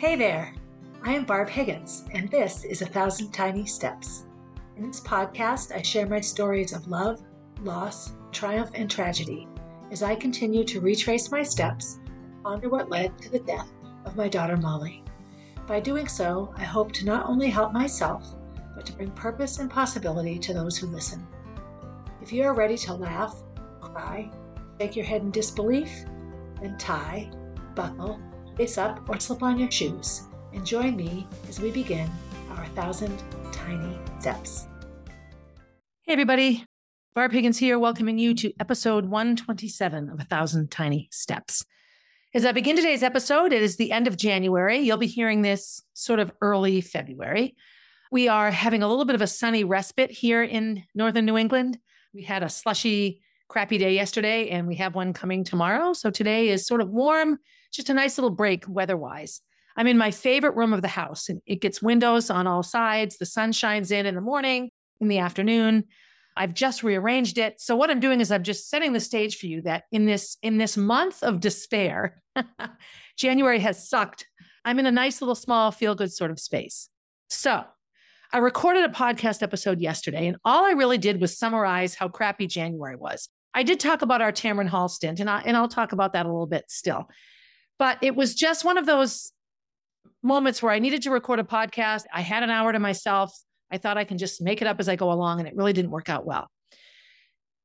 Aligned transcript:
Hey 0.00 0.16
there, 0.16 0.54
I 1.02 1.12
am 1.12 1.26
Barb 1.26 1.50
Higgins, 1.50 2.06
and 2.14 2.30
this 2.30 2.64
is 2.64 2.80
A 2.80 2.86
Thousand 2.86 3.32
Tiny 3.32 3.66
Steps. 3.66 4.24
In 4.78 4.86
this 4.86 4.98
podcast, 4.98 5.76
I 5.76 5.82
share 5.82 6.06
my 6.06 6.22
stories 6.22 6.72
of 6.72 6.88
love, 6.88 7.20
loss, 7.60 8.14
triumph, 8.32 8.70
and 8.72 8.90
tragedy 8.90 9.46
as 9.90 10.02
I 10.02 10.14
continue 10.14 10.64
to 10.64 10.80
retrace 10.80 11.30
my 11.30 11.42
steps 11.42 11.98
and 12.06 12.42
ponder 12.42 12.70
what 12.70 12.88
led 12.88 13.18
to 13.18 13.28
the 13.28 13.40
death 13.40 13.68
of 14.06 14.16
my 14.16 14.26
daughter 14.26 14.56
Molly. 14.56 15.04
By 15.66 15.80
doing 15.80 16.08
so, 16.08 16.54
I 16.56 16.64
hope 16.64 16.92
to 16.92 17.04
not 17.04 17.26
only 17.26 17.50
help 17.50 17.74
myself, 17.74 18.34
but 18.74 18.86
to 18.86 18.94
bring 18.94 19.10
purpose 19.10 19.58
and 19.58 19.70
possibility 19.70 20.38
to 20.38 20.54
those 20.54 20.78
who 20.78 20.86
listen. 20.86 21.26
If 22.22 22.32
you 22.32 22.44
are 22.44 22.54
ready 22.54 22.78
to 22.78 22.94
laugh, 22.94 23.36
cry, 23.82 24.30
shake 24.80 24.96
your 24.96 25.04
head 25.04 25.20
in 25.20 25.30
disbelief, 25.30 26.06
then 26.58 26.78
tie, 26.78 27.30
buckle, 27.74 28.18
face 28.60 28.76
up, 28.76 29.08
or 29.08 29.18
slip 29.18 29.42
on 29.42 29.58
your 29.58 29.70
shoes 29.70 30.24
and 30.52 30.66
join 30.66 30.94
me 30.94 31.26
as 31.48 31.58
we 31.58 31.70
begin 31.70 32.10
our 32.58 32.66
thousand 32.66 33.22
tiny 33.52 33.98
steps. 34.18 34.66
Hey, 36.02 36.12
everybody. 36.12 36.66
Barb 37.14 37.32
Higgins 37.32 37.56
here, 37.56 37.78
welcoming 37.78 38.18
you 38.18 38.34
to 38.34 38.52
episode 38.60 39.06
127 39.06 40.10
of 40.10 40.20
A 40.20 40.24
Thousand 40.24 40.70
Tiny 40.70 41.08
Steps. 41.10 41.64
As 42.34 42.44
I 42.44 42.52
begin 42.52 42.76
today's 42.76 43.02
episode, 43.02 43.54
it 43.54 43.62
is 43.62 43.78
the 43.78 43.92
end 43.92 44.06
of 44.06 44.18
January. 44.18 44.80
You'll 44.80 44.98
be 44.98 45.06
hearing 45.06 45.40
this 45.40 45.82
sort 45.94 46.20
of 46.20 46.30
early 46.42 46.82
February. 46.82 47.56
We 48.12 48.28
are 48.28 48.50
having 48.50 48.82
a 48.82 48.88
little 48.88 49.06
bit 49.06 49.14
of 49.14 49.22
a 49.22 49.26
sunny 49.26 49.64
respite 49.64 50.10
here 50.10 50.42
in 50.42 50.84
northern 50.94 51.24
New 51.24 51.38
England. 51.38 51.78
We 52.12 52.24
had 52.24 52.42
a 52.42 52.50
slushy, 52.50 53.22
crappy 53.48 53.78
day 53.78 53.94
yesterday, 53.94 54.50
and 54.50 54.66
we 54.66 54.74
have 54.74 54.94
one 54.94 55.14
coming 55.14 55.44
tomorrow. 55.44 55.94
So 55.94 56.10
today 56.10 56.50
is 56.50 56.66
sort 56.66 56.82
of 56.82 56.90
warm, 56.90 57.38
just 57.72 57.90
a 57.90 57.94
nice 57.94 58.18
little 58.18 58.30
break 58.30 58.64
weather 58.68 58.96
wise. 58.96 59.40
I'm 59.76 59.86
in 59.86 59.98
my 59.98 60.10
favorite 60.10 60.56
room 60.56 60.72
of 60.72 60.82
the 60.82 60.88
house, 60.88 61.28
and 61.28 61.40
it 61.46 61.60
gets 61.60 61.80
windows 61.80 62.30
on 62.30 62.46
all 62.46 62.62
sides. 62.62 63.16
The 63.16 63.26
sun 63.26 63.52
shines 63.52 63.90
in 63.90 64.06
in 64.06 64.14
the 64.14 64.20
morning, 64.20 64.70
in 65.00 65.08
the 65.08 65.18
afternoon. 65.18 65.84
I've 66.36 66.54
just 66.54 66.82
rearranged 66.82 67.38
it. 67.38 67.60
So 67.60 67.76
what 67.76 67.90
I'm 67.90 68.00
doing 68.00 68.20
is 68.20 68.30
I'm 68.30 68.42
just 68.42 68.68
setting 68.70 68.92
the 68.92 69.00
stage 69.00 69.38
for 69.38 69.46
you 69.46 69.62
that 69.62 69.84
in 69.92 70.06
this 70.06 70.36
in 70.42 70.58
this 70.58 70.76
month 70.76 71.22
of 71.22 71.40
despair, 71.40 72.22
January 73.16 73.58
has 73.60 73.88
sucked. 73.88 74.26
I'm 74.64 74.78
in 74.78 74.86
a 74.86 74.92
nice 74.92 75.20
little 75.20 75.34
small 75.34 75.70
feel 75.70 75.94
good 75.94 76.12
sort 76.12 76.30
of 76.30 76.38
space. 76.38 76.88
So, 77.28 77.64
I 78.32 78.38
recorded 78.38 78.84
a 78.84 78.88
podcast 78.88 79.42
episode 79.42 79.80
yesterday 79.80 80.28
and 80.28 80.36
all 80.44 80.64
I 80.64 80.70
really 80.70 80.98
did 80.98 81.20
was 81.20 81.36
summarize 81.36 81.94
how 81.94 82.08
crappy 82.08 82.46
January 82.46 82.96
was. 82.96 83.28
I 83.54 83.64
did 83.64 83.80
talk 83.80 84.02
about 84.02 84.22
our 84.22 84.30
Tamron 84.30 84.68
Hall 84.68 84.88
stint 84.88 85.18
and 85.18 85.28
I 85.28 85.42
and 85.44 85.56
I'll 85.56 85.68
talk 85.68 85.92
about 85.92 86.12
that 86.12 86.26
a 86.26 86.28
little 86.28 86.46
bit 86.46 86.64
still. 86.68 87.08
But 87.80 87.96
it 88.02 88.14
was 88.14 88.34
just 88.34 88.62
one 88.62 88.76
of 88.76 88.84
those 88.84 89.32
moments 90.22 90.62
where 90.62 90.70
I 90.70 90.80
needed 90.80 91.00
to 91.02 91.10
record 91.10 91.38
a 91.38 91.44
podcast. 91.44 92.02
I 92.12 92.20
had 92.20 92.42
an 92.42 92.50
hour 92.50 92.70
to 92.72 92.78
myself. 92.78 93.32
I 93.72 93.78
thought 93.78 93.96
I 93.96 94.04
can 94.04 94.18
just 94.18 94.42
make 94.42 94.60
it 94.60 94.68
up 94.68 94.78
as 94.80 94.88
I 94.88 94.96
go 94.96 95.10
along, 95.10 95.38
and 95.38 95.48
it 95.48 95.56
really 95.56 95.72
didn't 95.72 95.90
work 95.90 96.10
out 96.10 96.26
well. 96.26 96.48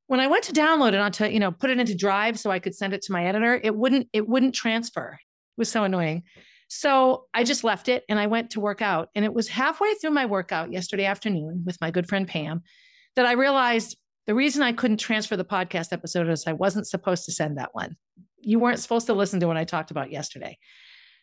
When 0.07 0.21
I 0.21 0.27
went 0.27 0.45
to 0.45 0.53
download 0.53 0.93
it 0.93 1.01
onto, 1.01 1.25
you 1.25 1.41
know, 1.41 1.51
put 1.51 1.69
it 1.69 1.79
into 1.79 1.95
Drive 1.95 2.39
so 2.39 2.49
I 2.49 2.59
could 2.59 2.73
send 2.73 2.93
it 2.93 3.01
to 3.01 3.11
my 3.11 3.25
editor, 3.25 3.59
it 3.61 3.75
wouldn't, 3.75 4.07
it 4.13 4.25
wouldn't 4.25 4.55
transfer. 4.55 5.19
It 5.19 5.59
was 5.59 5.69
so 5.69 5.83
annoying. 5.83 6.23
So 6.69 7.25
I 7.33 7.43
just 7.43 7.65
left 7.65 7.89
it 7.89 8.05
and 8.07 8.17
I 8.17 8.27
went 8.27 8.51
to 8.51 8.61
work 8.61 8.81
out. 8.81 9.09
And 9.15 9.25
it 9.25 9.33
was 9.33 9.49
halfway 9.49 9.95
through 9.95 10.11
my 10.11 10.27
workout 10.27 10.71
yesterday 10.71 11.05
afternoon 11.05 11.63
with 11.65 11.77
my 11.81 11.91
good 11.91 12.07
friend 12.07 12.25
Pam 12.25 12.63
that 13.17 13.25
I 13.25 13.33
realized 13.33 13.97
the 14.27 14.35
reason 14.35 14.63
I 14.63 14.71
couldn't 14.71 14.97
transfer 14.97 15.35
the 15.35 15.43
podcast 15.43 15.91
episode 15.91 16.29
is 16.29 16.45
I 16.47 16.53
wasn't 16.53 16.87
supposed 16.87 17.25
to 17.25 17.33
send 17.33 17.57
that 17.57 17.73
one. 17.73 17.97
You 18.45 18.59
weren't 18.59 18.79
supposed 18.79 19.07
to 19.07 19.13
listen 19.13 19.39
to 19.39 19.47
what 19.47 19.57
I 19.57 19.63
talked 19.63 19.91
about 19.91 20.11
yesterday. 20.11 20.57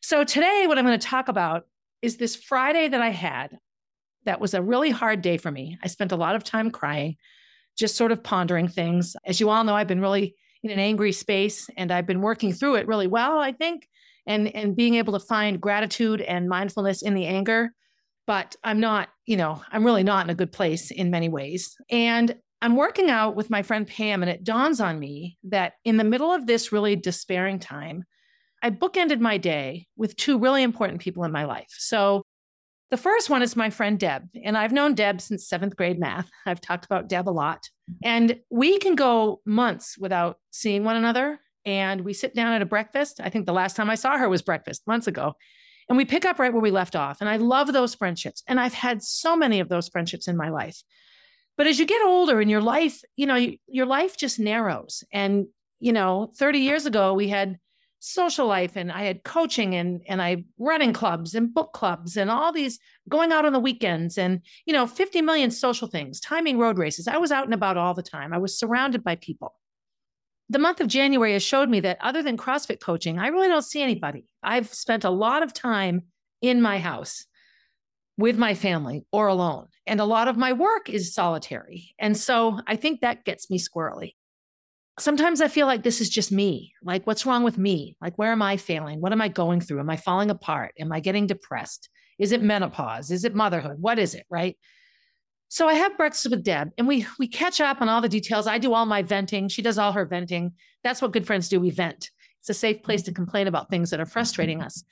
So 0.02 0.24
today, 0.24 0.64
what 0.66 0.78
I'm 0.78 0.84
going 0.84 0.98
to 0.98 1.06
talk 1.06 1.28
about 1.28 1.62
is 2.02 2.16
this 2.16 2.34
Friday 2.34 2.88
that 2.88 3.00
I 3.00 3.10
had 3.10 3.56
that 4.24 4.40
was 4.40 4.54
a 4.54 4.62
really 4.62 4.90
hard 4.90 5.22
day 5.22 5.36
for 5.36 5.50
me. 5.50 5.78
I 5.82 5.86
spent 5.86 6.12
a 6.12 6.16
lot 6.16 6.34
of 6.34 6.44
time 6.44 6.70
crying, 6.70 7.16
just 7.78 7.96
sort 7.96 8.12
of 8.12 8.22
pondering 8.22 8.68
things. 8.68 9.16
As 9.24 9.40
you 9.40 9.50
all 9.50 9.64
know, 9.64 9.74
I've 9.74 9.86
been 9.86 10.00
really 10.00 10.34
in 10.62 10.70
an 10.70 10.78
angry 10.78 11.12
space 11.12 11.68
and 11.76 11.90
I've 11.90 12.06
been 12.06 12.20
working 12.20 12.52
through 12.52 12.76
it 12.76 12.86
really 12.86 13.06
well, 13.06 13.38
I 13.38 13.52
think, 13.52 13.88
and 14.26 14.54
and 14.54 14.76
being 14.76 14.96
able 14.96 15.12
to 15.12 15.24
find 15.24 15.60
gratitude 15.60 16.20
and 16.20 16.48
mindfulness 16.48 17.02
in 17.02 17.14
the 17.14 17.26
anger. 17.26 17.72
But 18.26 18.54
I'm 18.62 18.78
not, 18.78 19.08
you 19.26 19.36
know, 19.36 19.62
I'm 19.70 19.84
really 19.84 20.04
not 20.04 20.26
in 20.26 20.30
a 20.30 20.34
good 20.34 20.52
place 20.52 20.90
in 20.90 21.10
many 21.10 21.28
ways. 21.28 21.76
And 21.90 22.36
I'm 22.62 22.76
working 22.76 23.10
out 23.10 23.34
with 23.34 23.50
my 23.50 23.62
friend 23.62 23.86
Pam, 23.86 24.22
and 24.22 24.30
it 24.30 24.44
dawns 24.44 24.80
on 24.80 25.00
me 25.00 25.36
that 25.42 25.74
in 25.84 25.96
the 25.96 26.04
middle 26.04 26.32
of 26.32 26.46
this 26.46 26.70
really 26.70 26.94
despairing 26.94 27.58
time, 27.58 28.04
I 28.62 28.70
bookended 28.70 29.18
my 29.18 29.36
day 29.36 29.88
with 29.96 30.16
two 30.16 30.38
really 30.38 30.62
important 30.62 31.00
people 31.00 31.24
in 31.24 31.32
my 31.32 31.44
life. 31.44 31.66
So 31.70 32.22
the 32.92 32.96
first 32.96 33.28
one 33.28 33.42
is 33.42 33.56
my 33.56 33.68
friend 33.68 33.98
Deb, 33.98 34.28
and 34.44 34.56
I've 34.56 34.70
known 34.70 34.94
Deb 34.94 35.20
since 35.20 35.48
seventh 35.48 35.76
grade 35.76 35.98
math. 35.98 36.30
I've 36.46 36.60
talked 36.60 36.84
about 36.84 37.08
Deb 37.08 37.28
a 37.28 37.30
lot. 37.30 37.68
And 38.04 38.38
we 38.48 38.78
can 38.78 38.94
go 38.94 39.40
months 39.44 39.98
without 39.98 40.36
seeing 40.52 40.84
one 40.84 40.96
another. 40.96 41.40
And 41.64 42.02
we 42.02 42.12
sit 42.12 42.34
down 42.34 42.52
at 42.52 42.62
a 42.62 42.66
breakfast. 42.66 43.20
I 43.22 43.28
think 43.28 43.46
the 43.46 43.52
last 43.52 43.74
time 43.74 43.90
I 43.90 43.96
saw 43.96 44.16
her 44.18 44.28
was 44.28 44.42
breakfast 44.42 44.86
months 44.86 45.08
ago. 45.08 45.34
And 45.88 45.98
we 45.98 46.04
pick 46.04 46.24
up 46.24 46.38
right 46.38 46.52
where 46.52 46.62
we 46.62 46.70
left 46.70 46.94
off. 46.94 47.20
And 47.20 47.28
I 47.28 47.36
love 47.38 47.72
those 47.72 47.94
friendships. 47.94 48.42
And 48.46 48.60
I've 48.60 48.74
had 48.74 49.02
so 49.02 49.36
many 49.36 49.58
of 49.58 49.68
those 49.68 49.88
friendships 49.88 50.28
in 50.28 50.36
my 50.36 50.48
life. 50.48 50.80
But 51.56 51.66
as 51.66 51.78
you 51.78 51.86
get 51.86 52.04
older 52.04 52.40
in 52.40 52.48
your 52.48 52.60
life, 52.60 53.02
you 53.16 53.26
know, 53.26 53.46
your 53.66 53.86
life 53.86 54.16
just 54.16 54.38
narrows. 54.38 55.04
And, 55.12 55.46
you 55.80 55.92
know, 55.92 56.32
30 56.36 56.60
years 56.60 56.86
ago, 56.86 57.14
we 57.14 57.28
had 57.28 57.58
social 58.04 58.48
life 58.48 58.74
and 58.74 58.90
I 58.90 59.04
had 59.04 59.22
coaching 59.22 59.76
and 59.76 60.02
and 60.08 60.20
I 60.20 60.44
running 60.58 60.92
clubs 60.92 61.36
and 61.36 61.54
book 61.54 61.72
clubs 61.72 62.16
and 62.16 62.30
all 62.32 62.52
these 62.52 62.80
going 63.08 63.30
out 63.30 63.44
on 63.44 63.52
the 63.52 63.60
weekends 63.60 64.18
and 64.18 64.40
you 64.66 64.72
know 64.72 64.88
50 64.88 65.22
million 65.22 65.52
social 65.52 65.86
things, 65.86 66.18
timing 66.18 66.58
road 66.58 66.78
races. 66.78 67.06
I 67.06 67.18
was 67.18 67.30
out 67.30 67.44
and 67.44 67.54
about 67.54 67.76
all 67.76 67.94
the 67.94 68.02
time. 68.02 68.32
I 68.32 68.38
was 68.38 68.58
surrounded 68.58 69.04
by 69.04 69.14
people. 69.14 69.54
The 70.48 70.58
month 70.58 70.80
of 70.80 70.88
January 70.88 71.32
has 71.34 71.44
showed 71.44 71.68
me 71.68 71.78
that 71.80 71.98
other 72.00 72.24
than 72.24 72.36
CrossFit 72.36 72.80
coaching, 72.80 73.20
I 73.20 73.28
really 73.28 73.46
don't 73.46 73.62
see 73.62 73.80
anybody. 73.80 74.26
I've 74.42 74.74
spent 74.74 75.04
a 75.04 75.10
lot 75.10 75.44
of 75.44 75.52
time 75.52 76.02
in 76.40 76.60
my 76.60 76.80
house 76.80 77.26
with 78.18 78.38
my 78.38 78.54
family 78.54 79.04
or 79.12 79.26
alone. 79.26 79.66
And 79.86 80.00
a 80.00 80.04
lot 80.04 80.28
of 80.28 80.36
my 80.36 80.52
work 80.52 80.88
is 80.88 81.14
solitary. 81.14 81.94
And 81.98 82.16
so 82.16 82.60
I 82.66 82.76
think 82.76 83.00
that 83.00 83.24
gets 83.24 83.50
me 83.50 83.58
squirrely 83.58 84.12
sometimes 84.98 85.40
I 85.40 85.48
feel 85.48 85.66
like 85.66 85.82
this 85.82 86.00
is 86.00 86.10
just 86.10 86.32
me. 86.32 86.72
Like, 86.82 87.06
what's 87.06 87.26
wrong 87.26 87.42
with 87.42 87.58
me? 87.58 87.96
Like, 88.00 88.16
where 88.18 88.32
am 88.32 88.42
I 88.42 88.56
failing? 88.56 89.00
What 89.00 89.12
am 89.12 89.20
I 89.20 89.28
going 89.28 89.60
through? 89.60 89.80
Am 89.80 89.90
I 89.90 89.96
falling 89.96 90.30
apart? 90.30 90.74
Am 90.78 90.92
I 90.92 91.00
getting 91.00 91.26
depressed? 91.26 91.88
Is 92.18 92.32
it 92.32 92.42
menopause? 92.42 93.10
Is 93.10 93.24
it 93.24 93.34
motherhood? 93.34 93.76
What 93.80 93.98
is 93.98 94.14
it? 94.14 94.26
Right. 94.30 94.56
So 95.48 95.68
I 95.68 95.74
have 95.74 95.96
breakfast 95.98 96.30
with 96.30 96.44
Deb 96.44 96.70
and 96.78 96.88
we 96.88 97.06
we 97.18 97.28
catch 97.28 97.60
up 97.60 97.82
on 97.82 97.88
all 97.88 98.00
the 98.00 98.08
details. 98.08 98.46
I 98.46 98.58
do 98.58 98.72
all 98.72 98.86
my 98.86 99.02
venting. 99.02 99.48
She 99.48 99.60
does 99.60 99.78
all 99.78 99.92
her 99.92 100.06
venting. 100.06 100.52
That's 100.82 101.02
what 101.02 101.12
good 101.12 101.26
friends 101.26 101.48
do. 101.48 101.60
We 101.60 101.70
vent. 101.70 102.10
It's 102.40 102.48
a 102.48 102.54
safe 102.54 102.82
place 102.82 103.02
to 103.02 103.12
complain 103.12 103.46
about 103.46 103.70
things 103.70 103.90
that 103.90 104.00
are 104.00 104.06
frustrating 104.06 104.62
us. 104.62 104.82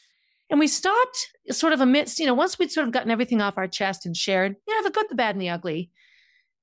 And 0.51 0.59
we 0.59 0.67
stopped 0.67 1.29
sort 1.51 1.73
of 1.73 1.81
amidst, 1.81 2.19
you 2.19 2.27
know, 2.27 2.35
once 2.35 2.59
we'd 2.59 2.73
sort 2.73 2.87
of 2.87 2.93
gotten 2.93 3.11
everything 3.11 3.41
off 3.41 3.57
our 3.57 3.69
chest 3.69 4.05
and 4.05 4.17
shared, 4.17 4.57
you 4.67 4.77
know, 4.77 4.83
the 4.83 4.91
good, 4.91 5.07
the 5.09 5.15
bad, 5.15 5.35
and 5.35 5.43
the 5.43 5.49
ugly 5.49 5.91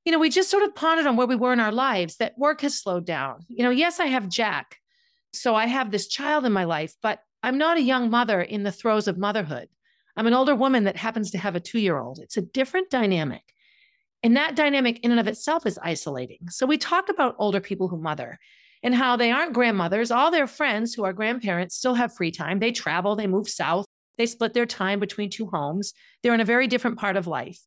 you 0.07 0.13
know, 0.13 0.19
we 0.19 0.29
just 0.29 0.49
sort 0.49 0.63
of 0.63 0.73
pondered 0.73 1.05
on 1.05 1.17
where 1.17 1.27
we 1.27 1.35
were 1.35 1.51
in 1.51 1.59
our 1.59 1.73
lives, 1.73 2.15
that 2.15 2.37
work 2.37 2.61
has 2.61 2.79
slowed 2.79 3.05
down. 3.05 3.43
You 3.49 3.61
know, 3.61 3.71
yes, 3.71 3.99
I 3.99 4.05
have 4.05 4.29
Jack. 4.29 4.77
So 5.33 5.53
I 5.53 5.65
have 5.65 5.91
this 5.91 6.07
child 6.07 6.45
in 6.45 6.53
my 6.53 6.63
life, 6.63 6.95
but 7.01 7.19
I'm 7.43 7.57
not 7.57 7.75
a 7.75 7.81
young 7.81 8.09
mother 8.09 8.41
in 8.41 8.63
the 8.63 8.71
throes 8.71 9.09
of 9.09 9.17
motherhood. 9.17 9.67
I'm 10.15 10.25
an 10.25 10.33
older 10.33 10.55
woman 10.55 10.85
that 10.85 10.95
happens 10.95 11.31
to 11.31 11.37
have 11.37 11.57
a 11.57 11.59
two 11.59 11.79
year 11.79 11.99
old. 11.99 12.19
It's 12.19 12.37
a 12.37 12.41
different 12.41 12.89
dynamic. 12.89 13.43
And 14.23 14.37
that 14.37 14.55
dynamic 14.55 15.01
in 15.01 15.11
and 15.11 15.19
of 15.19 15.27
itself 15.27 15.65
is 15.65 15.77
isolating. 15.83 16.47
So 16.51 16.65
we 16.65 16.77
talk 16.77 17.09
about 17.09 17.35
older 17.37 17.59
people 17.59 17.89
who 17.89 17.97
mother 17.97 18.39
and 18.87 18.95
how 18.95 19.17
they 19.17 19.31
aren't 19.31 19.51
grandmothers. 19.51 20.11
All 20.11 20.31
their 20.31 20.47
friends 20.47 20.93
who 20.93 21.03
are 21.03 21.11
grandparents 21.11 21.75
still 21.75 21.95
have 21.95 22.15
free 22.15 22.31
time. 22.31 22.59
They 22.59 22.71
travel, 22.71 23.17
they 23.17 23.27
move 23.27 23.49
south, 23.49 23.85
they 24.17 24.25
split 24.25 24.53
their 24.53 24.65
time 24.65 25.01
between 25.01 25.29
two 25.29 25.47
homes. 25.47 25.91
They're 26.23 26.33
in 26.33 26.39
a 26.39 26.45
very 26.45 26.67
different 26.67 26.97
part 26.97 27.17
of 27.17 27.27
life. 27.27 27.59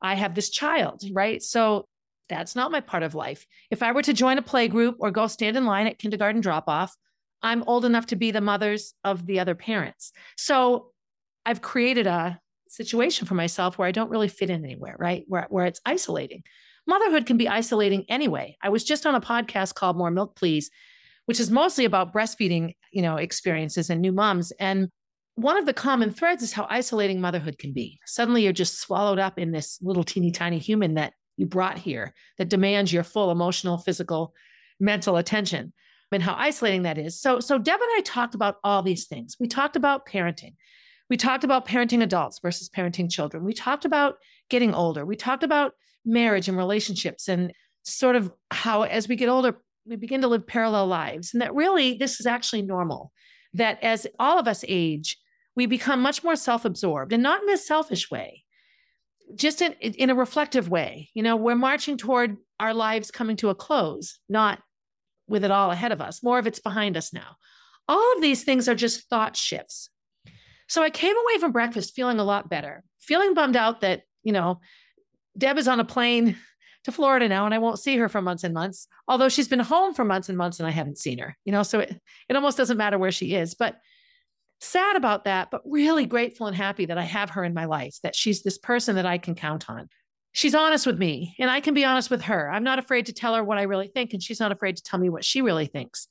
I 0.00 0.14
have 0.14 0.34
this 0.34 0.48
child, 0.48 1.02
right? 1.12 1.42
So 1.42 1.84
that's 2.30 2.56
not 2.56 2.72
my 2.72 2.80
part 2.80 3.02
of 3.02 3.14
life. 3.14 3.44
If 3.70 3.82
I 3.82 3.92
were 3.92 4.00
to 4.04 4.14
join 4.14 4.38
a 4.38 4.42
play 4.42 4.68
group 4.68 4.96
or 5.00 5.10
go 5.10 5.26
stand 5.26 5.58
in 5.58 5.66
line 5.66 5.86
at 5.86 5.98
kindergarten 5.98 6.40
drop 6.40 6.64
off, 6.66 6.96
I'm 7.42 7.62
old 7.64 7.84
enough 7.84 8.06
to 8.06 8.16
be 8.16 8.30
the 8.30 8.40
mothers 8.40 8.94
of 9.04 9.26
the 9.26 9.40
other 9.40 9.54
parents. 9.54 10.12
So 10.38 10.92
I've 11.44 11.60
created 11.60 12.06
a 12.06 12.40
situation 12.68 13.26
for 13.26 13.34
myself 13.34 13.76
where 13.76 13.86
I 13.86 13.92
don't 13.92 14.08
really 14.08 14.28
fit 14.28 14.48
in 14.48 14.64
anywhere, 14.64 14.96
right? 14.98 15.24
Where, 15.28 15.46
where 15.50 15.66
it's 15.66 15.82
isolating. 15.84 16.42
Motherhood 16.86 17.26
can 17.26 17.36
be 17.36 17.48
isolating 17.48 18.04
anyway. 18.08 18.56
I 18.62 18.68
was 18.68 18.84
just 18.84 19.06
on 19.06 19.14
a 19.14 19.20
podcast 19.20 19.74
called 19.74 19.96
More 19.96 20.10
Milk 20.10 20.36
Please, 20.36 20.70
which 21.26 21.40
is 21.40 21.50
mostly 21.50 21.84
about 21.84 22.12
breastfeeding, 22.12 22.74
you 22.92 23.02
know, 23.02 23.16
experiences 23.16 23.90
and 23.90 24.00
new 24.00 24.12
moms. 24.12 24.52
And 24.60 24.88
one 25.36 25.56
of 25.56 25.66
the 25.66 25.72
common 25.72 26.10
threads 26.10 26.42
is 26.42 26.52
how 26.52 26.66
isolating 26.70 27.20
motherhood 27.20 27.58
can 27.58 27.72
be. 27.72 27.98
Suddenly 28.06 28.44
you're 28.44 28.52
just 28.52 28.80
swallowed 28.80 29.18
up 29.18 29.38
in 29.38 29.50
this 29.50 29.78
little 29.82 30.04
teeny 30.04 30.30
tiny 30.30 30.58
human 30.58 30.94
that 30.94 31.14
you 31.36 31.46
brought 31.46 31.78
here 31.78 32.14
that 32.38 32.48
demands 32.48 32.92
your 32.92 33.02
full 33.02 33.30
emotional, 33.30 33.78
physical, 33.78 34.32
mental 34.78 35.16
attention 35.16 35.72
and 36.14 36.22
how 36.22 36.34
isolating 36.38 36.82
that 36.82 36.98
is. 36.98 37.20
So 37.20 37.40
so 37.40 37.58
Deb 37.58 37.80
and 37.80 37.90
I 37.96 38.00
talked 38.04 38.34
about 38.34 38.56
all 38.64 38.82
these 38.82 39.06
things. 39.06 39.36
We 39.38 39.48
talked 39.48 39.76
about 39.76 40.06
parenting. 40.06 40.54
We 41.10 41.16
talked 41.16 41.44
about 41.44 41.66
parenting 41.66 42.02
adults 42.02 42.38
versus 42.40 42.70
parenting 42.70 43.10
children. 43.10 43.44
We 43.44 43.52
talked 43.52 43.84
about 43.84 44.16
getting 44.48 44.74
older. 44.74 45.04
We 45.04 45.16
talked 45.16 45.42
about 45.42 45.72
marriage 46.04 46.48
and 46.48 46.56
relationships 46.56 47.28
and 47.28 47.52
sort 47.82 48.16
of 48.16 48.32
how, 48.50 48.82
as 48.82 49.08
we 49.08 49.16
get 49.16 49.28
older, 49.28 49.56
we 49.86 49.96
begin 49.96 50.22
to 50.22 50.28
live 50.28 50.46
parallel 50.46 50.86
lives. 50.86 51.32
And 51.32 51.42
that 51.42 51.54
really, 51.54 51.94
this 51.94 52.20
is 52.20 52.26
actually 52.26 52.62
normal. 52.62 53.12
That 53.52 53.82
as 53.82 54.06
all 54.18 54.38
of 54.38 54.48
us 54.48 54.64
age, 54.66 55.16
we 55.54 55.66
become 55.66 56.00
much 56.00 56.24
more 56.24 56.36
self 56.36 56.64
absorbed 56.64 57.12
and 57.12 57.22
not 57.22 57.42
in 57.42 57.50
a 57.50 57.56
selfish 57.56 58.10
way, 58.10 58.44
just 59.34 59.62
in, 59.62 59.72
in 59.74 60.10
a 60.10 60.14
reflective 60.14 60.68
way. 60.68 61.10
You 61.14 61.22
know, 61.22 61.36
we're 61.36 61.54
marching 61.54 61.96
toward 61.96 62.36
our 62.58 62.74
lives 62.74 63.10
coming 63.10 63.36
to 63.36 63.50
a 63.50 63.54
close, 63.54 64.18
not 64.28 64.60
with 65.28 65.44
it 65.44 65.50
all 65.50 65.70
ahead 65.70 65.92
of 65.92 66.00
us. 66.00 66.22
More 66.22 66.38
of 66.38 66.46
it's 66.46 66.60
behind 66.60 66.96
us 66.96 67.12
now. 67.12 67.36
All 67.88 68.12
of 68.14 68.22
these 68.22 68.44
things 68.44 68.68
are 68.68 68.74
just 68.74 69.08
thought 69.08 69.36
shifts. 69.36 69.90
So 70.68 70.82
I 70.82 70.90
came 70.90 71.14
away 71.16 71.38
from 71.38 71.52
breakfast 71.52 71.94
feeling 71.94 72.18
a 72.18 72.24
lot 72.24 72.48
better, 72.48 72.82
feeling 72.98 73.34
bummed 73.34 73.56
out 73.56 73.82
that, 73.82 74.02
you 74.22 74.32
know, 74.32 74.60
Deb 75.36 75.58
is 75.58 75.68
on 75.68 75.80
a 75.80 75.84
plane 75.84 76.36
to 76.84 76.92
Florida 76.92 77.28
now 77.28 77.44
and 77.44 77.54
I 77.54 77.58
won't 77.58 77.78
see 77.78 77.96
her 77.96 78.08
for 78.08 78.22
months 78.22 78.44
and 78.44 78.54
months, 78.54 78.86
although 79.08 79.28
she's 79.28 79.48
been 79.48 79.60
home 79.60 79.94
for 79.94 80.04
months 80.04 80.28
and 80.28 80.38
months 80.38 80.60
and 80.60 80.66
I 80.66 80.70
haven't 80.70 80.98
seen 80.98 81.18
her, 81.18 81.36
you 81.44 81.52
know, 81.52 81.62
so 81.62 81.80
it, 81.80 82.00
it 82.28 82.36
almost 82.36 82.58
doesn't 82.58 82.76
matter 82.76 82.98
where 82.98 83.10
she 83.10 83.34
is. 83.34 83.54
But 83.54 83.76
sad 84.60 84.96
about 84.96 85.24
that, 85.24 85.50
but 85.50 85.62
really 85.64 86.06
grateful 86.06 86.46
and 86.46 86.56
happy 86.56 86.86
that 86.86 86.98
I 86.98 87.02
have 87.02 87.30
her 87.30 87.44
in 87.44 87.54
my 87.54 87.64
life, 87.64 87.96
that 88.02 88.14
she's 88.14 88.42
this 88.42 88.58
person 88.58 88.96
that 88.96 89.06
I 89.06 89.18
can 89.18 89.34
count 89.34 89.68
on. 89.68 89.88
She's 90.32 90.54
honest 90.54 90.86
with 90.86 90.98
me 90.98 91.34
and 91.38 91.50
I 91.50 91.60
can 91.60 91.74
be 91.74 91.84
honest 91.84 92.10
with 92.10 92.22
her. 92.22 92.50
I'm 92.50 92.64
not 92.64 92.78
afraid 92.78 93.06
to 93.06 93.12
tell 93.12 93.34
her 93.34 93.44
what 93.44 93.58
I 93.58 93.62
really 93.62 93.88
think, 93.88 94.12
and 94.12 94.22
she's 94.22 94.40
not 94.40 94.52
afraid 94.52 94.76
to 94.76 94.82
tell 94.82 94.98
me 94.98 95.08
what 95.08 95.24
she 95.24 95.42
really 95.42 95.66
thinks. 95.66 96.08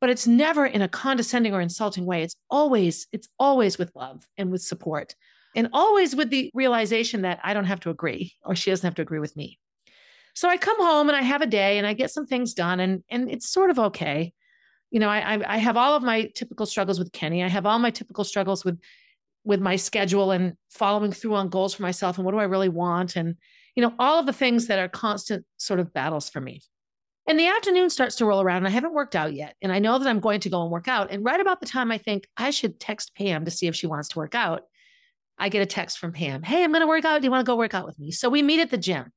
But 0.00 0.10
it's 0.10 0.28
never 0.28 0.64
in 0.64 0.80
a 0.80 0.88
condescending 0.88 1.54
or 1.54 1.60
insulting 1.60 2.06
way. 2.06 2.22
It's 2.22 2.36
always, 2.48 3.08
it's 3.10 3.28
always 3.38 3.78
with 3.78 3.90
love 3.96 4.24
and 4.36 4.52
with 4.52 4.62
support, 4.62 5.16
and 5.54 5.68
always 5.72 6.14
with 6.14 6.30
the 6.30 6.50
realization 6.54 7.22
that 7.22 7.40
I 7.42 7.54
don't 7.54 7.64
have 7.64 7.80
to 7.80 7.90
agree 7.90 8.34
or 8.44 8.54
she 8.54 8.70
doesn't 8.70 8.86
have 8.86 8.96
to 8.96 9.02
agree 9.02 9.18
with 9.18 9.36
me. 9.36 9.58
So 10.34 10.48
I 10.48 10.56
come 10.56 10.80
home 10.80 11.08
and 11.08 11.16
I 11.16 11.22
have 11.22 11.42
a 11.42 11.46
day 11.46 11.78
and 11.78 11.86
I 11.86 11.94
get 11.94 12.10
some 12.10 12.26
things 12.26 12.54
done, 12.54 12.80
and 12.80 13.02
and 13.10 13.30
it's 13.30 13.48
sort 13.48 13.70
of 13.70 13.78
okay 13.78 14.32
you 14.90 15.00
know, 15.00 15.08
I, 15.08 15.40
I 15.46 15.58
have 15.58 15.76
all 15.76 15.96
of 15.96 16.02
my 16.02 16.30
typical 16.34 16.66
struggles 16.66 16.98
with 16.98 17.12
Kenny. 17.12 17.42
I 17.42 17.48
have 17.48 17.66
all 17.66 17.78
my 17.78 17.90
typical 17.90 18.24
struggles 18.24 18.64
with 18.64 18.78
with 19.44 19.60
my 19.60 19.76
schedule 19.76 20.30
and 20.30 20.54
following 20.70 21.12
through 21.12 21.34
on 21.34 21.48
goals 21.48 21.72
for 21.72 21.82
myself 21.82 22.18
and 22.18 22.24
what 22.24 22.32
do 22.32 22.38
I 22.38 22.44
really 22.44 22.68
want 22.68 23.16
and 23.16 23.36
you 23.76 23.82
know 23.82 23.94
all 23.98 24.18
of 24.18 24.26
the 24.26 24.32
things 24.32 24.66
that 24.66 24.78
are 24.78 24.88
constant 24.88 25.46
sort 25.56 25.80
of 25.80 25.92
battles 25.92 26.28
for 26.28 26.40
me. 26.40 26.62
And 27.26 27.38
the 27.38 27.46
afternoon 27.46 27.90
starts 27.90 28.16
to 28.16 28.24
roll 28.24 28.40
around 28.40 28.58
and 28.58 28.68
I 28.68 28.70
haven't 28.70 28.94
worked 28.94 29.14
out 29.14 29.34
yet 29.34 29.54
and 29.62 29.70
I 29.72 29.78
know 29.78 29.98
that 29.98 30.08
I'm 30.08 30.20
going 30.20 30.40
to 30.40 30.50
go 30.50 30.62
and 30.62 30.70
work 30.70 30.88
out 30.88 31.10
and 31.10 31.24
right 31.24 31.40
about 31.40 31.60
the 31.60 31.66
time 31.66 31.90
I 31.90 31.98
think 31.98 32.26
I 32.36 32.50
should 32.50 32.80
text 32.80 33.14
Pam 33.14 33.44
to 33.44 33.50
see 33.50 33.66
if 33.68 33.76
she 33.76 33.86
wants 33.86 34.08
to 34.08 34.18
work 34.18 34.34
out, 34.34 34.62
I 35.38 35.48
get 35.48 35.62
a 35.62 35.66
text 35.66 35.98
from 35.98 36.12
Pam. 36.12 36.42
Hey, 36.42 36.64
I'm 36.64 36.72
going 36.72 36.82
to 36.82 36.88
work 36.88 37.04
out. 37.04 37.20
Do 37.20 37.26
you 37.26 37.30
want 37.30 37.44
to 37.44 37.50
go 37.50 37.56
work 37.56 37.74
out 37.74 37.86
with 37.86 37.98
me? 37.98 38.10
So 38.10 38.28
we 38.28 38.42
meet 38.42 38.60
at 38.60 38.70
the 38.70 38.78
gym. 38.78 39.12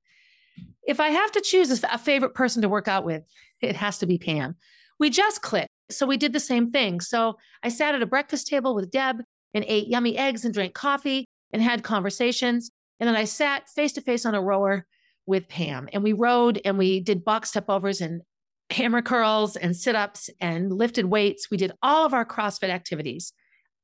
If 0.83 0.99
I 0.99 1.09
have 1.09 1.31
to 1.31 1.41
choose 1.41 1.83
a 1.83 1.97
favorite 1.97 2.33
person 2.33 2.61
to 2.61 2.69
work 2.69 2.87
out 2.87 3.05
with, 3.05 3.23
it 3.61 3.75
has 3.75 3.97
to 3.99 4.05
be 4.05 4.17
Pam 4.17 4.55
we 5.01 5.09
just 5.09 5.41
clicked. 5.41 5.71
So 5.89 6.05
we 6.05 6.15
did 6.15 6.31
the 6.31 6.39
same 6.39 6.69
thing. 6.69 7.01
So 7.01 7.37
I 7.63 7.69
sat 7.69 7.95
at 7.95 8.03
a 8.03 8.05
breakfast 8.05 8.45
table 8.45 8.75
with 8.75 8.91
Deb 8.91 9.17
and 9.51 9.65
ate 9.67 9.87
yummy 9.87 10.15
eggs 10.15 10.45
and 10.45 10.53
drank 10.53 10.75
coffee 10.75 11.25
and 11.51 11.59
had 11.59 11.83
conversations. 11.83 12.69
And 12.99 13.07
then 13.07 13.15
I 13.15 13.23
sat 13.23 13.67
face 13.67 13.93
to 13.93 14.01
face 14.01 14.27
on 14.27 14.35
a 14.35 14.41
rower 14.41 14.85
with 15.25 15.49
Pam 15.49 15.89
and 15.91 16.03
we 16.03 16.13
rowed 16.13 16.61
and 16.63 16.77
we 16.77 16.99
did 16.99 17.25
box 17.25 17.49
step 17.49 17.65
overs 17.67 17.99
and 17.99 18.21
hammer 18.69 19.01
curls 19.01 19.55
and 19.55 19.75
sit 19.75 19.95
ups 19.95 20.29
and 20.39 20.71
lifted 20.71 21.05
weights. 21.05 21.49
We 21.49 21.57
did 21.57 21.71
all 21.81 22.05
of 22.05 22.13
our 22.13 22.23
CrossFit 22.23 22.69
activities. 22.69 23.33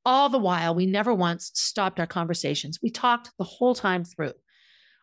All 0.04 0.28
the 0.28 0.38
while, 0.38 0.74
we 0.74 0.86
never 0.86 1.12
once 1.12 1.50
stopped 1.54 2.00
our 2.00 2.06
conversations. 2.06 2.78
We 2.82 2.90
talked 2.90 3.30
the 3.38 3.44
whole 3.44 3.74
time 3.74 4.04
through 4.04 4.32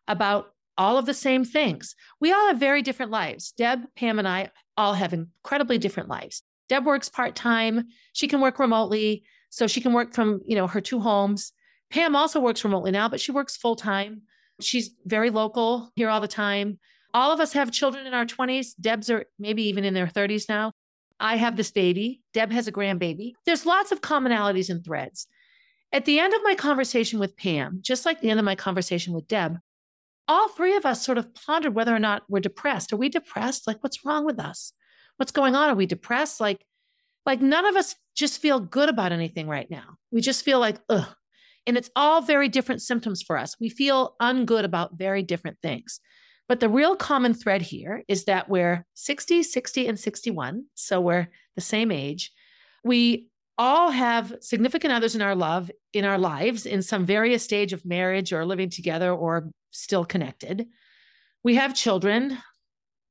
about 0.08 0.52
all 0.78 0.98
of 0.98 1.06
the 1.06 1.14
same 1.14 1.46
things. 1.46 1.96
We 2.20 2.32
all 2.32 2.48
have 2.48 2.58
very 2.58 2.82
different 2.82 3.12
lives. 3.12 3.52
Deb, 3.52 3.82
Pam, 3.96 4.20
and 4.20 4.28
I 4.28 4.50
all 4.78 4.94
have 4.94 5.14
incredibly 5.14 5.78
different 5.78 6.10
lives. 6.10 6.44
Deb 6.68 6.86
works 6.86 7.10
part 7.10 7.36
time. 7.36 7.86
She 8.14 8.28
can 8.28 8.42
work 8.42 8.60
remotely, 8.60 9.24
so 9.50 9.68
she 9.68 9.82
can 9.82 9.94
work 9.94 10.14
from 10.14 10.42
you 10.46 10.56
know 10.56 10.68
her 10.68 10.82
two 10.82 11.00
homes. 11.00 11.54
Pam 11.92 12.16
also 12.16 12.40
works 12.40 12.64
remotely 12.64 12.92
now, 12.92 13.08
but 13.08 13.22
she 13.22 13.32
works 13.32 13.56
full 13.56 13.76
time. 13.76 14.24
She's 14.60 14.92
very 15.06 15.30
local 15.30 15.92
here 15.96 16.10
all 16.10 16.22
the 16.22 16.28
time. 16.28 16.80
All 17.14 17.32
of 17.32 17.40
us 17.40 17.54
have 17.54 17.72
children 17.72 18.06
in 18.06 18.14
our 18.14 18.26
20s. 18.26 18.70
Deb's 18.80 19.10
are 19.10 19.26
maybe 19.40 19.64
even 19.64 19.86
in 19.86 19.94
their 19.94 20.08
30s 20.08 20.50
now. 20.50 20.74
I 21.20 21.38
have 21.38 21.56
this 21.56 21.72
baby. 21.72 22.22
Deb 22.34 22.52
has 22.52 22.68
a 22.68 22.72
grandbaby. 22.72 23.34
There's 23.46 23.66
lots 23.66 23.92
of 23.92 24.02
commonalities 24.02 24.70
and 24.70 24.84
threads. 24.84 25.28
At 25.92 26.06
the 26.06 26.20
end 26.20 26.34
of 26.34 26.42
my 26.44 26.56
conversation 26.56 27.20
with 27.20 27.38
Pam, 27.38 27.80
just 27.82 28.06
like 28.06 28.20
the 28.20 28.30
end 28.30 28.40
of 28.40 28.46
my 28.46 28.56
conversation 28.56 29.14
with 29.14 29.28
Deb, 29.28 29.58
all 30.28 30.50
three 30.50 30.76
of 30.76 30.86
us 30.86 31.06
sort 31.06 31.18
of 31.18 31.34
pondered 31.34 31.76
whether 31.76 31.96
or 31.96 32.00
not 32.00 32.24
we're 32.28 32.40
depressed. 32.40 32.92
Are 32.92 32.98
we 32.98 33.10
depressed? 33.10 33.68
Like, 33.68 33.82
what's 33.82 34.04
wrong 34.04 34.26
with 34.26 34.40
us? 34.40 34.74
What's 35.18 35.32
going 35.32 35.56
on? 35.56 35.70
Are 35.70 35.76
we 35.76 35.86
depressed? 35.86 36.42
Like, 36.42 36.66
like 37.26 37.42
none 37.42 37.66
of 37.66 37.76
us 37.76 37.96
just 38.16 38.42
feel 38.42 38.60
good 38.60 38.90
about 38.90 39.12
anything 39.12 39.48
right 39.48 39.70
now. 39.70 39.98
We 40.12 40.22
just 40.22 40.44
feel 40.44 40.60
like, 40.60 40.80
ugh. 40.90 41.08
And 41.68 41.78
it's 41.78 41.90
all 41.96 42.22
very 42.22 42.50
different 42.50 42.82
symptoms 42.82 43.24
for 43.24 43.38
us. 43.38 43.56
We 43.60 43.70
feel 43.70 44.16
ungood 44.22 44.64
about 44.64 44.98
very 44.98 45.24
different 45.24 45.58
things. 45.62 46.00
But 46.48 46.60
the 46.60 46.70
real 46.70 46.96
common 46.96 47.34
thread 47.34 47.62
here 47.62 48.04
is 48.08 48.26
that 48.26 48.50
we're 48.50 48.86
60, 48.94 49.44
60, 49.44 49.88
and 49.88 50.00
61. 50.00 50.66
So 50.76 51.02
we're 51.02 51.30
the 51.56 51.62
same 51.62 51.92
age. 51.92 52.32
We 52.84 53.30
all 53.58 53.90
have 53.90 54.36
significant 54.42 54.94
others 54.94 55.16
in 55.16 55.22
our 55.22 55.36
love 55.36 55.72
in 55.94 56.06
our 56.06 56.18
lives 56.18 56.66
in 56.66 56.82
some 56.82 57.06
various 57.06 57.44
stage 57.44 57.74
of 57.74 57.86
marriage 57.86 58.34
or 58.34 58.46
living 58.46 58.70
together 58.70 59.12
or 59.12 59.50
still 59.72 60.06
connected. 60.06 60.68
We 61.44 61.56
have 61.56 61.74
children. 61.74 62.38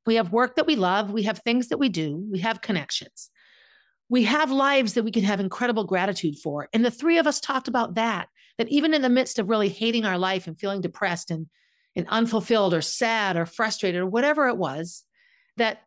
We 0.07 0.17
have 0.17 0.33
work 0.33 0.57
that 0.57 0.67
we 0.67 0.77
love. 0.77 1.11
We 1.11 1.23
have 1.23 1.39
things 1.39 1.69
that 1.69 1.79
we 1.79 1.89
do. 1.89 2.27
We 2.31 2.41
have 2.41 2.61
connections. 2.61 3.31
We 4.11 4.25
have 4.25 4.51
lives 4.51 4.95
that 4.95 5.05
we 5.05 5.11
can 5.11 5.25
have 5.25 5.41
incredible 5.41 5.85
gratitude 5.85 6.39
for. 6.39 6.69
And 6.75 6.85
the 6.85 6.91
three 6.91 7.19
of 7.19 7.27
us 7.27 7.41
talked 7.41 7.69
about 7.69 7.95
that, 7.95 8.29
that 8.59 8.69
even 8.69 8.93
in 8.93 9.01
the 9.01 9.09
midst 9.09 9.39
of 9.39 9.49
really 9.49 9.71
hating 9.71 10.05
our 10.05 10.19
life 10.19 10.47
and 10.47 10.59
feeling 10.59 10.83
depressed 10.83 11.31
and, 11.31 11.47
and 11.97 12.07
unfulfilled 12.09 12.75
or 12.75 12.81
sad 12.81 13.37
or 13.37 13.47
frustrated 13.47 14.01
or 14.01 14.07
whatever 14.07 14.49
it 14.49 14.57
was, 14.57 15.05
that 15.57 15.83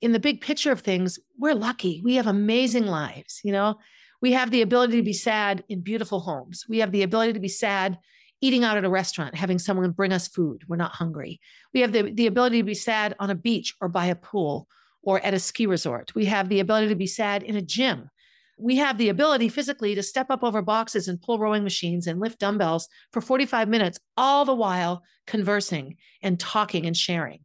in 0.00 0.12
the 0.12 0.20
big 0.20 0.40
picture 0.40 0.72
of 0.72 0.80
things, 0.80 1.18
we're 1.38 1.54
lucky. 1.54 2.02
We 2.04 2.16
have 2.16 2.26
amazing 2.26 2.86
lives. 2.86 3.40
You 3.44 3.52
know, 3.52 3.78
we 4.20 4.32
have 4.32 4.50
the 4.50 4.62
ability 4.62 4.96
to 4.96 5.02
be 5.02 5.12
sad 5.12 5.64
in 5.68 5.80
beautiful 5.80 6.20
homes. 6.20 6.64
We 6.68 6.78
have 6.78 6.92
the 6.92 7.02
ability 7.02 7.34
to 7.34 7.40
be 7.40 7.48
sad 7.48 7.98
eating 8.42 8.64
out 8.64 8.76
at 8.76 8.84
a 8.84 8.90
restaurant, 8.90 9.34
having 9.34 9.58
someone 9.58 9.90
bring 9.92 10.12
us 10.12 10.28
food. 10.28 10.64
We're 10.68 10.76
not 10.76 10.92
hungry. 10.92 11.40
We 11.72 11.80
have 11.80 11.92
the, 11.92 12.02
the 12.02 12.26
ability 12.26 12.58
to 12.58 12.64
be 12.64 12.74
sad 12.74 13.14
on 13.18 13.30
a 13.30 13.34
beach 13.34 13.74
or 13.80 13.88
by 13.88 14.06
a 14.06 14.14
pool 14.14 14.68
or 15.02 15.20
at 15.20 15.34
a 15.34 15.38
ski 15.38 15.66
resort. 15.66 16.14
We 16.14 16.26
have 16.26 16.48
the 16.48 16.60
ability 16.60 16.88
to 16.88 16.96
be 16.96 17.06
sad 17.06 17.42
in 17.42 17.56
a 17.56 17.62
gym. 17.62 18.10
We 18.58 18.76
have 18.76 18.98
the 18.98 19.10
ability 19.10 19.48
physically 19.48 19.94
to 19.94 20.02
step 20.02 20.30
up 20.30 20.42
over 20.42 20.62
boxes 20.62 21.08
and 21.08 21.20
pull 21.20 21.38
rowing 21.38 21.62
machines 21.62 22.06
and 22.06 22.20
lift 22.20 22.38
dumbbells 22.38 22.88
for 23.12 23.20
45 23.20 23.68
minutes, 23.68 23.98
all 24.16 24.44
the 24.44 24.54
while 24.54 25.02
conversing 25.26 25.96
and 26.22 26.40
talking 26.40 26.86
and 26.86 26.96
sharing. 26.96 27.40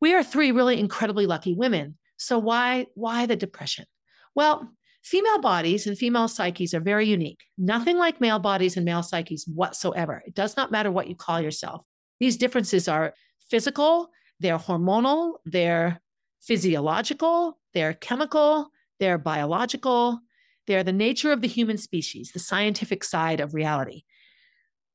We 0.00 0.14
are 0.14 0.22
three 0.22 0.52
really 0.52 0.78
incredibly 0.78 1.26
lucky 1.26 1.54
women. 1.54 1.96
So 2.16 2.38
why 2.38 2.86
why 2.94 3.26
the 3.26 3.36
depression? 3.36 3.86
Well, 4.34 4.72
Female 5.02 5.40
bodies 5.40 5.88
and 5.88 5.98
female 5.98 6.28
psyches 6.28 6.72
are 6.74 6.80
very 6.80 7.08
unique, 7.08 7.40
nothing 7.58 7.98
like 7.98 8.20
male 8.20 8.38
bodies 8.38 8.76
and 8.76 8.84
male 8.84 9.02
psyches 9.02 9.44
whatsoever. 9.48 10.22
It 10.24 10.34
does 10.34 10.56
not 10.56 10.70
matter 10.70 10.92
what 10.92 11.08
you 11.08 11.16
call 11.16 11.40
yourself. 11.40 11.82
These 12.20 12.36
differences 12.36 12.86
are 12.86 13.14
physical, 13.50 14.10
they're 14.38 14.58
hormonal, 14.58 15.38
they're 15.44 16.00
physiological, 16.40 17.58
they're 17.74 17.94
chemical, 17.94 18.70
they're 19.00 19.18
biological, 19.18 20.20
they're 20.66 20.84
the 20.84 20.92
nature 20.92 21.32
of 21.32 21.40
the 21.40 21.48
human 21.48 21.76
species, 21.76 22.30
the 22.32 22.38
scientific 22.38 23.04
side 23.04 23.40
of 23.40 23.54
reality. 23.54 24.02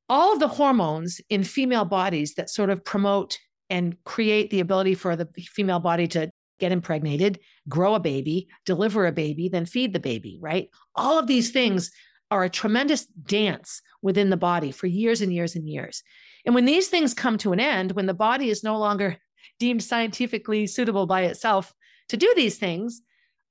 All 0.10 0.34
of 0.34 0.40
the 0.40 0.48
hormones 0.48 1.20
in 1.30 1.44
female 1.44 1.86
bodies 1.86 2.36
that 2.36 2.50
sort 2.50 2.70
of 2.70 2.86
promote 2.86 3.38
and 3.70 4.02
create 4.06 4.50
the 4.50 4.62
ability 4.62 4.96
for 4.96 5.16
the 5.16 5.28
female 5.38 5.80
body 5.80 6.08
to 6.08 6.30
get 6.60 6.72
impregnated, 6.72 7.40
grow 7.68 7.96
a 7.96 8.00
baby, 8.00 8.48
deliver 8.66 9.06
a 9.06 9.12
baby, 9.12 9.50
then 9.50 9.66
feed 9.66 9.94
the 9.94 10.00
baby, 10.00 10.38
right? 10.42 10.70
All 10.96 11.20
of 11.20 11.28
these 11.28 11.52
things 11.52 11.92
are 12.32 12.44
a 12.44 12.50
tremendous 12.50 13.06
dance 13.06 13.82
within 14.02 14.30
the 14.30 14.38
body 14.38 14.72
for 14.72 14.88
years 14.88 15.22
and 15.22 15.34
years 15.34 15.56
and 15.56 15.68
years. 15.68 16.04
And 16.46 16.56
when 16.56 16.66
these 16.66 16.88
things 16.88 17.14
come 17.14 17.38
to 17.40 17.54
an 17.54 17.60
end, 17.60 17.92
when 17.92 18.06
the 18.06 18.14
body 18.14 18.50
is 18.50 18.64
no 18.64 18.78
longer 18.78 19.18
deemed 19.60 19.84
scientifically 19.84 20.68
suitable 20.68 21.06
by 21.06 21.24
itself 21.24 21.74
to 22.10 22.18
do 22.18 22.32
these 22.36 22.58
things, 22.58 23.02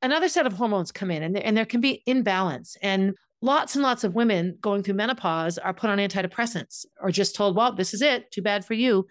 another 0.03 0.29
set 0.29 0.47
of 0.47 0.53
hormones 0.53 0.93
come 0.93 1.11
in 1.11 1.23
and, 1.23 1.37
and 1.37 1.57
there 1.57 1.67
can 1.67 1.81
be 1.81 2.03
imbalance. 2.07 2.77
And 2.83 3.15
lots 3.43 3.75
and 3.75 3.83
lots 3.83 4.05
of 4.05 4.15
women 4.15 4.59
going 4.61 4.83
through 4.83 4.95
menopause 4.95 5.59
are 5.59 5.75
put 5.75 5.91
on 5.91 5.99
antidepressants 5.99 6.85
or 7.01 7.11
just 7.11 7.35
told, 7.35 7.57
well, 7.57 7.73
this 7.73 7.95
is 7.95 8.03
it, 8.03 8.31
too 8.31 8.43
bad 8.43 8.65
for 8.65 8.75
you. 8.75 9.07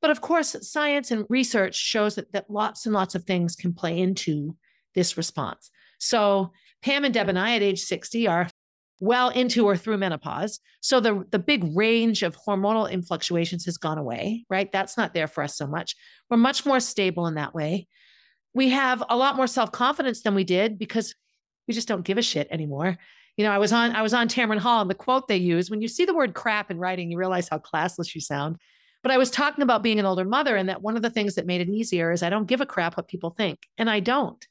But 0.00 0.10
of 0.10 0.20
course, 0.20 0.56
science 0.62 1.10
and 1.10 1.26
research 1.28 1.76
shows 1.76 2.14
that, 2.14 2.32
that 2.32 2.50
lots 2.50 2.86
and 2.86 2.94
lots 2.94 3.14
of 3.14 3.24
things 3.24 3.54
can 3.54 3.72
play 3.72 3.98
into 3.98 4.56
this 4.94 5.16
response. 5.16 5.70
So 5.98 6.52
Pam 6.82 7.04
and 7.04 7.12
Deb 7.12 7.28
and 7.28 7.38
I 7.38 7.56
at 7.56 7.62
age 7.62 7.80
60 7.82 8.26
are 8.26 8.48
well 9.00 9.30
into 9.30 9.66
or 9.66 9.76
through 9.76 9.98
menopause. 9.98 10.60
So 10.80 11.00
the, 11.00 11.24
the 11.30 11.38
big 11.38 11.64
range 11.74 12.22
of 12.22 12.36
hormonal 12.36 13.06
fluctuations 13.06 13.64
has 13.64 13.78
gone 13.78 13.98
away, 13.98 14.44
right? 14.50 14.70
That's 14.70 14.96
not 14.96 15.14
there 15.14 15.26
for 15.26 15.42
us 15.42 15.56
so 15.56 15.66
much. 15.66 15.96
We're 16.28 16.36
much 16.36 16.66
more 16.66 16.80
stable 16.80 17.26
in 17.26 17.34
that 17.34 17.54
way. 17.54 17.88
We 18.54 18.70
have 18.70 19.02
a 19.08 19.16
lot 19.16 19.36
more 19.36 19.46
self-confidence 19.46 20.22
than 20.22 20.34
we 20.34 20.44
did 20.44 20.78
because 20.78 21.14
we 21.68 21.74
just 21.74 21.88
don't 21.88 22.04
give 22.04 22.18
a 22.18 22.22
shit 22.22 22.48
anymore. 22.50 22.98
You 23.36 23.44
know, 23.44 23.52
I 23.52 23.58
was 23.58 23.72
on 23.72 23.92
I 23.92 24.02
was 24.02 24.12
on 24.12 24.28
Tamron 24.28 24.58
Hall 24.58 24.80
and 24.80 24.90
the 24.90 24.94
quote 24.94 25.28
they 25.28 25.36
use 25.36 25.70
when 25.70 25.80
you 25.80 25.88
see 25.88 26.04
the 26.04 26.14
word 26.14 26.34
crap 26.34 26.70
in 26.70 26.78
writing, 26.78 27.10
you 27.10 27.18
realize 27.18 27.48
how 27.48 27.58
classless 27.58 28.14
you 28.14 28.20
sound. 28.20 28.56
But 29.02 29.12
I 29.12 29.18
was 29.18 29.30
talking 29.30 29.62
about 29.62 29.82
being 29.82 29.98
an 29.98 30.04
older 30.04 30.24
mother 30.24 30.56
and 30.56 30.68
that 30.68 30.82
one 30.82 30.96
of 30.96 31.02
the 31.02 31.10
things 31.10 31.36
that 31.36 31.46
made 31.46 31.60
it 31.60 31.70
easier 31.70 32.12
is 32.12 32.22
I 32.22 32.30
don't 32.30 32.46
give 32.48 32.60
a 32.60 32.66
crap 32.66 32.96
what 32.96 33.08
people 33.08 33.30
think, 33.30 33.60
and 33.78 33.88
I 33.88 34.00
don't. 34.00 34.46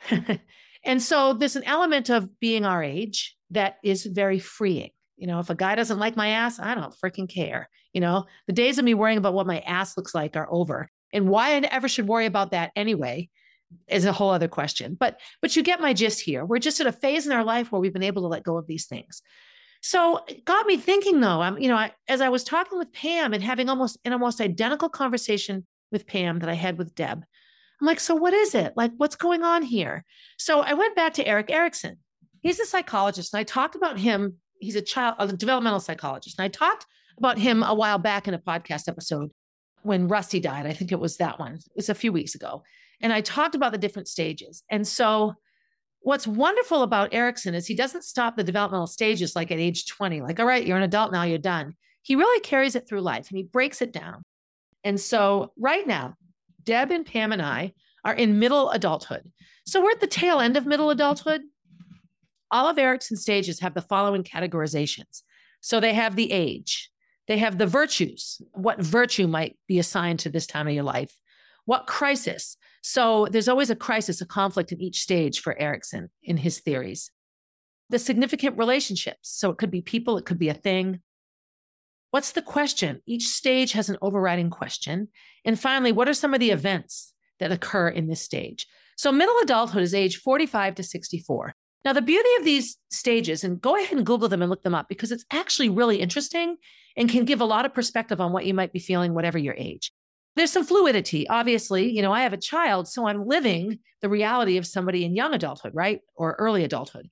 and 0.84 1.02
so 1.02 1.34
there's 1.34 1.56
an 1.56 1.64
element 1.64 2.08
of 2.08 2.40
being 2.40 2.64
our 2.64 2.82
age 2.82 3.36
that 3.50 3.76
is 3.82 4.06
very 4.06 4.38
freeing. 4.38 4.90
You 5.16 5.26
know, 5.26 5.38
if 5.38 5.50
a 5.50 5.54
guy 5.54 5.74
doesn't 5.74 5.98
like 5.98 6.16
my 6.16 6.28
ass, 6.28 6.58
I 6.58 6.74
don't 6.74 6.94
freaking 6.94 7.28
care. 7.28 7.68
You 7.92 8.00
know, 8.00 8.26
the 8.46 8.52
days 8.52 8.78
of 8.78 8.84
me 8.84 8.94
worrying 8.94 9.18
about 9.18 9.34
what 9.34 9.46
my 9.46 9.60
ass 9.60 9.96
looks 9.96 10.14
like 10.14 10.36
are 10.36 10.48
over. 10.50 10.90
And 11.14 11.28
why 11.28 11.54
I 11.54 11.60
ever 11.60 11.88
should 11.88 12.08
worry 12.08 12.26
about 12.26 12.50
that 12.50 12.72
anyway 12.76 13.30
is 13.88 14.04
a 14.04 14.12
whole 14.12 14.30
other 14.30 14.48
question. 14.48 14.96
But 14.98 15.20
but 15.40 15.56
you 15.56 15.62
get 15.62 15.80
my 15.80 15.94
gist 15.94 16.20
here. 16.20 16.44
We're 16.44 16.58
just 16.58 16.80
at 16.80 16.86
a 16.86 16.92
phase 16.92 17.24
in 17.24 17.32
our 17.32 17.44
life 17.44 17.72
where 17.72 17.80
we've 17.80 17.92
been 17.92 18.02
able 18.02 18.22
to 18.22 18.28
let 18.28 18.42
go 18.42 18.58
of 18.58 18.66
these 18.66 18.86
things. 18.86 19.22
So 19.80 20.20
it 20.28 20.44
got 20.44 20.66
me 20.66 20.76
thinking 20.76 21.20
though, 21.20 21.40
I'm, 21.42 21.58
you 21.58 21.68
know, 21.68 21.76
I, 21.76 21.92
as 22.08 22.20
I 22.20 22.30
was 22.30 22.42
talking 22.42 22.78
with 22.78 22.92
Pam 22.92 23.32
and 23.32 23.42
having 23.42 23.68
almost 23.68 23.98
an 24.04 24.12
almost 24.12 24.40
identical 24.40 24.88
conversation 24.88 25.66
with 25.92 26.06
Pam 26.06 26.40
that 26.40 26.48
I 26.48 26.54
had 26.54 26.78
with 26.78 26.94
Deb, 26.94 27.22
I'm 27.80 27.86
like, 27.86 28.00
so 28.00 28.14
what 28.14 28.32
is 28.32 28.54
it? 28.54 28.72
Like, 28.76 28.92
what's 28.96 29.16
going 29.16 29.42
on 29.42 29.62
here? 29.62 30.04
So 30.38 30.60
I 30.60 30.72
went 30.72 30.96
back 30.96 31.14
to 31.14 31.26
Erik 31.26 31.50
Erikson. 31.50 31.98
He's 32.40 32.60
a 32.60 32.66
psychologist, 32.66 33.34
and 33.34 33.40
I 33.40 33.44
talked 33.44 33.74
about 33.74 33.98
him. 33.98 34.36
He's 34.58 34.76
a 34.76 34.82
child, 34.82 35.16
a 35.18 35.30
developmental 35.32 35.80
psychologist, 35.80 36.38
and 36.38 36.44
I 36.44 36.48
talked 36.48 36.86
about 37.18 37.38
him 37.38 37.62
a 37.62 37.74
while 37.74 37.98
back 37.98 38.26
in 38.26 38.34
a 38.34 38.38
podcast 38.38 38.88
episode 38.88 39.30
when 39.84 40.08
Rusty 40.08 40.40
died. 40.40 40.66
I 40.66 40.72
think 40.72 40.92
it 40.92 41.00
was 41.00 41.18
that 41.18 41.38
one. 41.38 41.54
It 41.54 41.76
was 41.76 41.88
a 41.88 41.94
few 41.94 42.12
weeks 42.12 42.34
ago, 42.34 42.62
and 43.00 43.12
I 43.12 43.20
talked 43.20 43.54
about 43.54 43.72
the 43.72 43.78
different 43.78 44.08
stages. 44.08 44.62
And 44.70 44.86
so 44.86 45.34
what's 46.00 46.26
wonderful 46.26 46.82
about 46.82 47.14
Erikson 47.14 47.54
is 47.54 47.66
he 47.66 47.74
doesn't 47.74 48.04
stop 48.04 48.36
the 48.36 48.44
developmental 48.44 48.86
stages 48.86 49.34
like 49.34 49.50
at 49.50 49.58
age 49.58 49.86
20, 49.86 50.20
like, 50.20 50.38
all 50.38 50.46
right, 50.46 50.66
you're 50.66 50.76
an 50.76 50.82
adult 50.82 51.12
now, 51.12 51.22
you're 51.22 51.38
done. 51.38 51.74
He 52.02 52.14
really 52.14 52.40
carries 52.40 52.76
it 52.76 52.86
through 52.86 53.00
life 53.00 53.28
and 53.30 53.38
he 53.38 53.44
breaks 53.44 53.80
it 53.80 53.92
down. 53.92 54.22
And 54.84 55.00
so 55.00 55.52
right 55.58 55.86
now, 55.86 56.14
Deb 56.62 56.90
and 56.90 57.06
Pam 57.06 57.32
and 57.32 57.40
I 57.40 57.72
are 58.04 58.14
in 58.14 58.38
middle 58.38 58.70
adulthood. 58.70 59.32
So 59.66 59.82
we're 59.82 59.92
at 59.92 60.00
the 60.00 60.06
tail 60.06 60.40
end 60.40 60.58
of 60.58 60.66
middle 60.66 60.90
adulthood. 60.90 61.40
All 62.50 62.68
of 62.68 62.78
Erikson's 62.78 63.22
stages 63.22 63.60
have 63.60 63.72
the 63.72 63.80
following 63.80 64.22
categorizations. 64.22 65.22
So 65.62 65.80
they 65.80 65.94
have 65.94 66.16
the 66.16 66.30
age, 66.30 66.90
they 67.26 67.38
have 67.38 67.58
the 67.58 67.66
virtues, 67.66 68.40
what 68.52 68.80
virtue 68.80 69.26
might 69.26 69.56
be 69.66 69.78
assigned 69.78 70.18
to 70.20 70.28
this 70.28 70.46
time 70.46 70.68
of 70.68 70.74
your 70.74 70.84
life, 70.84 71.16
what 71.64 71.86
crisis, 71.86 72.56
so 72.86 73.26
there's 73.30 73.48
always 73.48 73.70
a 73.70 73.76
crisis, 73.76 74.20
a 74.20 74.26
conflict 74.26 74.70
in 74.70 74.78
each 74.78 75.00
stage 75.00 75.40
for 75.40 75.58
Erikson 75.58 76.10
in 76.22 76.36
his 76.36 76.60
theories. 76.60 77.10
The 77.88 77.98
significant 77.98 78.58
relationships. 78.58 79.30
So 79.30 79.48
it 79.48 79.56
could 79.56 79.70
be 79.70 79.80
people, 79.80 80.18
it 80.18 80.26
could 80.26 80.38
be 80.38 80.50
a 80.50 80.54
thing. 80.54 81.00
What's 82.10 82.32
the 82.32 82.42
question? 82.42 83.00
Each 83.06 83.26
stage 83.28 83.72
has 83.72 83.88
an 83.88 83.96
overriding 84.02 84.50
question. 84.50 85.08
And 85.46 85.58
finally, 85.58 85.92
what 85.92 86.10
are 86.10 86.14
some 86.14 86.34
of 86.34 86.40
the 86.40 86.50
events 86.50 87.14
that 87.40 87.50
occur 87.50 87.88
in 87.88 88.06
this 88.06 88.20
stage? 88.20 88.66
So 88.98 89.10
middle 89.10 89.38
adulthood 89.38 89.82
is 89.82 89.94
age 89.94 90.18
45 90.18 90.74
to 90.74 90.82
64. 90.82 91.54
Now, 91.84 91.92
the 91.92 92.02
beauty 92.02 92.28
of 92.38 92.44
these 92.44 92.78
stages, 92.90 93.44
and 93.44 93.60
go 93.60 93.76
ahead 93.76 93.96
and 93.96 94.06
Google 94.06 94.28
them 94.28 94.40
and 94.40 94.50
look 94.50 94.62
them 94.62 94.74
up 94.74 94.88
because 94.88 95.12
it's 95.12 95.24
actually 95.30 95.68
really 95.68 96.00
interesting 96.00 96.56
and 96.96 97.08
can 97.10 97.24
give 97.24 97.40
a 97.40 97.44
lot 97.44 97.66
of 97.66 97.74
perspective 97.74 98.20
on 98.20 98.32
what 98.32 98.46
you 98.46 98.54
might 98.54 98.72
be 98.72 98.78
feeling, 98.78 99.14
whatever 99.14 99.38
your 99.38 99.54
age 99.58 99.92
there's 100.36 100.52
some 100.52 100.64
fluidity. 100.64 101.28
Obviously, 101.28 101.90
you 101.90 102.02
know, 102.02 102.12
I 102.12 102.22
have 102.22 102.32
a 102.32 102.38
child, 102.38 102.88
so 102.88 103.06
I'm 103.06 103.26
living 103.26 103.78
the 104.02 104.08
reality 104.08 104.56
of 104.56 104.66
somebody 104.66 105.04
in 105.04 105.14
young 105.14 105.34
adulthood, 105.34 105.72
right? 105.74 106.00
Or 106.16 106.34
early 106.38 106.64
adulthood, 106.64 107.08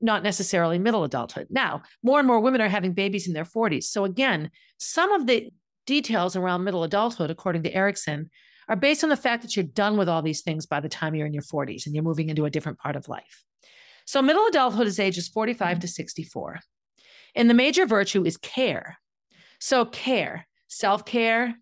not 0.00 0.22
necessarily 0.22 0.78
middle 0.78 1.04
adulthood. 1.04 1.48
Now, 1.50 1.82
more 2.02 2.18
and 2.18 2.28
more 2.28 2.40
women 2.40 2.60
are 2.60 2.68
having 2.68 2.92
babies 2.92 3.26
in 3.26 3.32
their 3.32 3.44
40s. 3.44 3.84
So, 3.84 4.04
again, 4.04 4.50
some 4.78 5.12
of 5.12 5.26
the 5.26 5.50
details 5.86 6.36
around 6.36 6.64
middle 6.64 6.84
adulthood, 6.84 7.30
according 7.30 7.62
to 7.62 7.74
Erikson, 7.74 8.30
are 8.68 8.76
based 8.76 9.02
on 9.02 9.08
the 9.10 9.16
fact 9.16 9.42
that 9.42 9.56
you're 9.56 9.64
done 9.64 9.96
with 9.96 10.08
all 10.08 10.20
these 10.20 10.42
things 10.42 10.66
by 10.66 10.80
the 10.80 10.90
time 10.90 11.14
you're 11.14 11.26
in 11.26 11.32
your 11.32 11.42
40s 11.42 11.86
and 11.86 11.94
you're 11.94 12.04
moving 12.04 12.28
into 12.28 12.44
a 12.44 12.50
different 12.50 12.78
part 12.78 12.96
of 12.96 13.08
life. 13.08 13.44
So, 14.08 14.22
middle 14.22 14.46
adulthood 14.46 14.86
is 14.86 14.98
ages 14.98 15.28
45 15.28 15.80
to 15.80 15.86
64. 15.86 16.60
And 17.34 17.50
the 17.50 17.52
major 17.52 17.84
virtue 17.84 18.24
is 18.24 18.38
care. 18.38 18.96
So, 19.60 19.84
care, 19.84 20.48
self 20.66 21.04
care, 21.04 21.56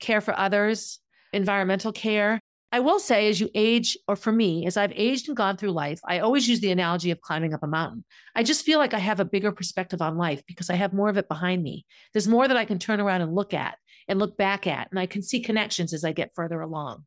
care 0.00 0.20
for 0.20 0.36
others, 0.36 0.98
environmental 1.32 1.92
care. 1.92 2.40
I 2.72 2.80
will 2.80 2.98
say, 2.98 3.28
as 3.28 3.38
you 3.38 3.50
age, 3.54 3.96
or 4.08 4.16
for 4.16 4.32
me, 4.32 4.66
as 4.66 4.76
I've 4.76 4.90
aged 4.96 5.28
and 5.28 5.36
gone 5.36 5.56
through 5.56 5.70
life, 5.70 6.00
I 6.04 6.18
always 6.18 6.48
use 6.48 6.58
the 6.58 6.72
analogy 6.72 7.12
of 7.12 7.20
climbing 7.20 7.54
up 7.54 7.62
a 7.62 7.68
mountain. 7.68 8.04
I 8.34 8.42
just 8.42 8.64
feel 8.64 8.80
like 8.80 8.94
I 8.94 8.98
have 8.98 9.20
a 9.20 9.24
bigger 9.24 9.52
perspective 9.52 10.02
on 10.02 10.18
life 10.18 10.42
because 10.48 10.70
I 10.70 10.74
have 10.74 10.92
more 10.92 11.08
of 11.08 11.18
it 11.18 11.28
behind 11.28 11.62
me. 11.62 11.86
There's 12.12 12.26
more 12.26 12.48
that 12.48 12.56
I 12.56 12.64
can 12.64 12.80
turn 12.80 12.98
around 12.98 13.20
and 13.20 13.32
look 13.32 13.54
at 13.54 13.78
and 14.08 14.18
look 14.18 14.36
back 14.36 14.66
at, 14.66 14.88
and 14.90 14.98
I 14.98 15.06
can 15.06 15.22
see 15.22 15.38
connections 15.38 15.92
as 15.92 16.02
I 16.02 16.10
get 16.10 16.34
further 16.34 16.62
along. 16.62 17.04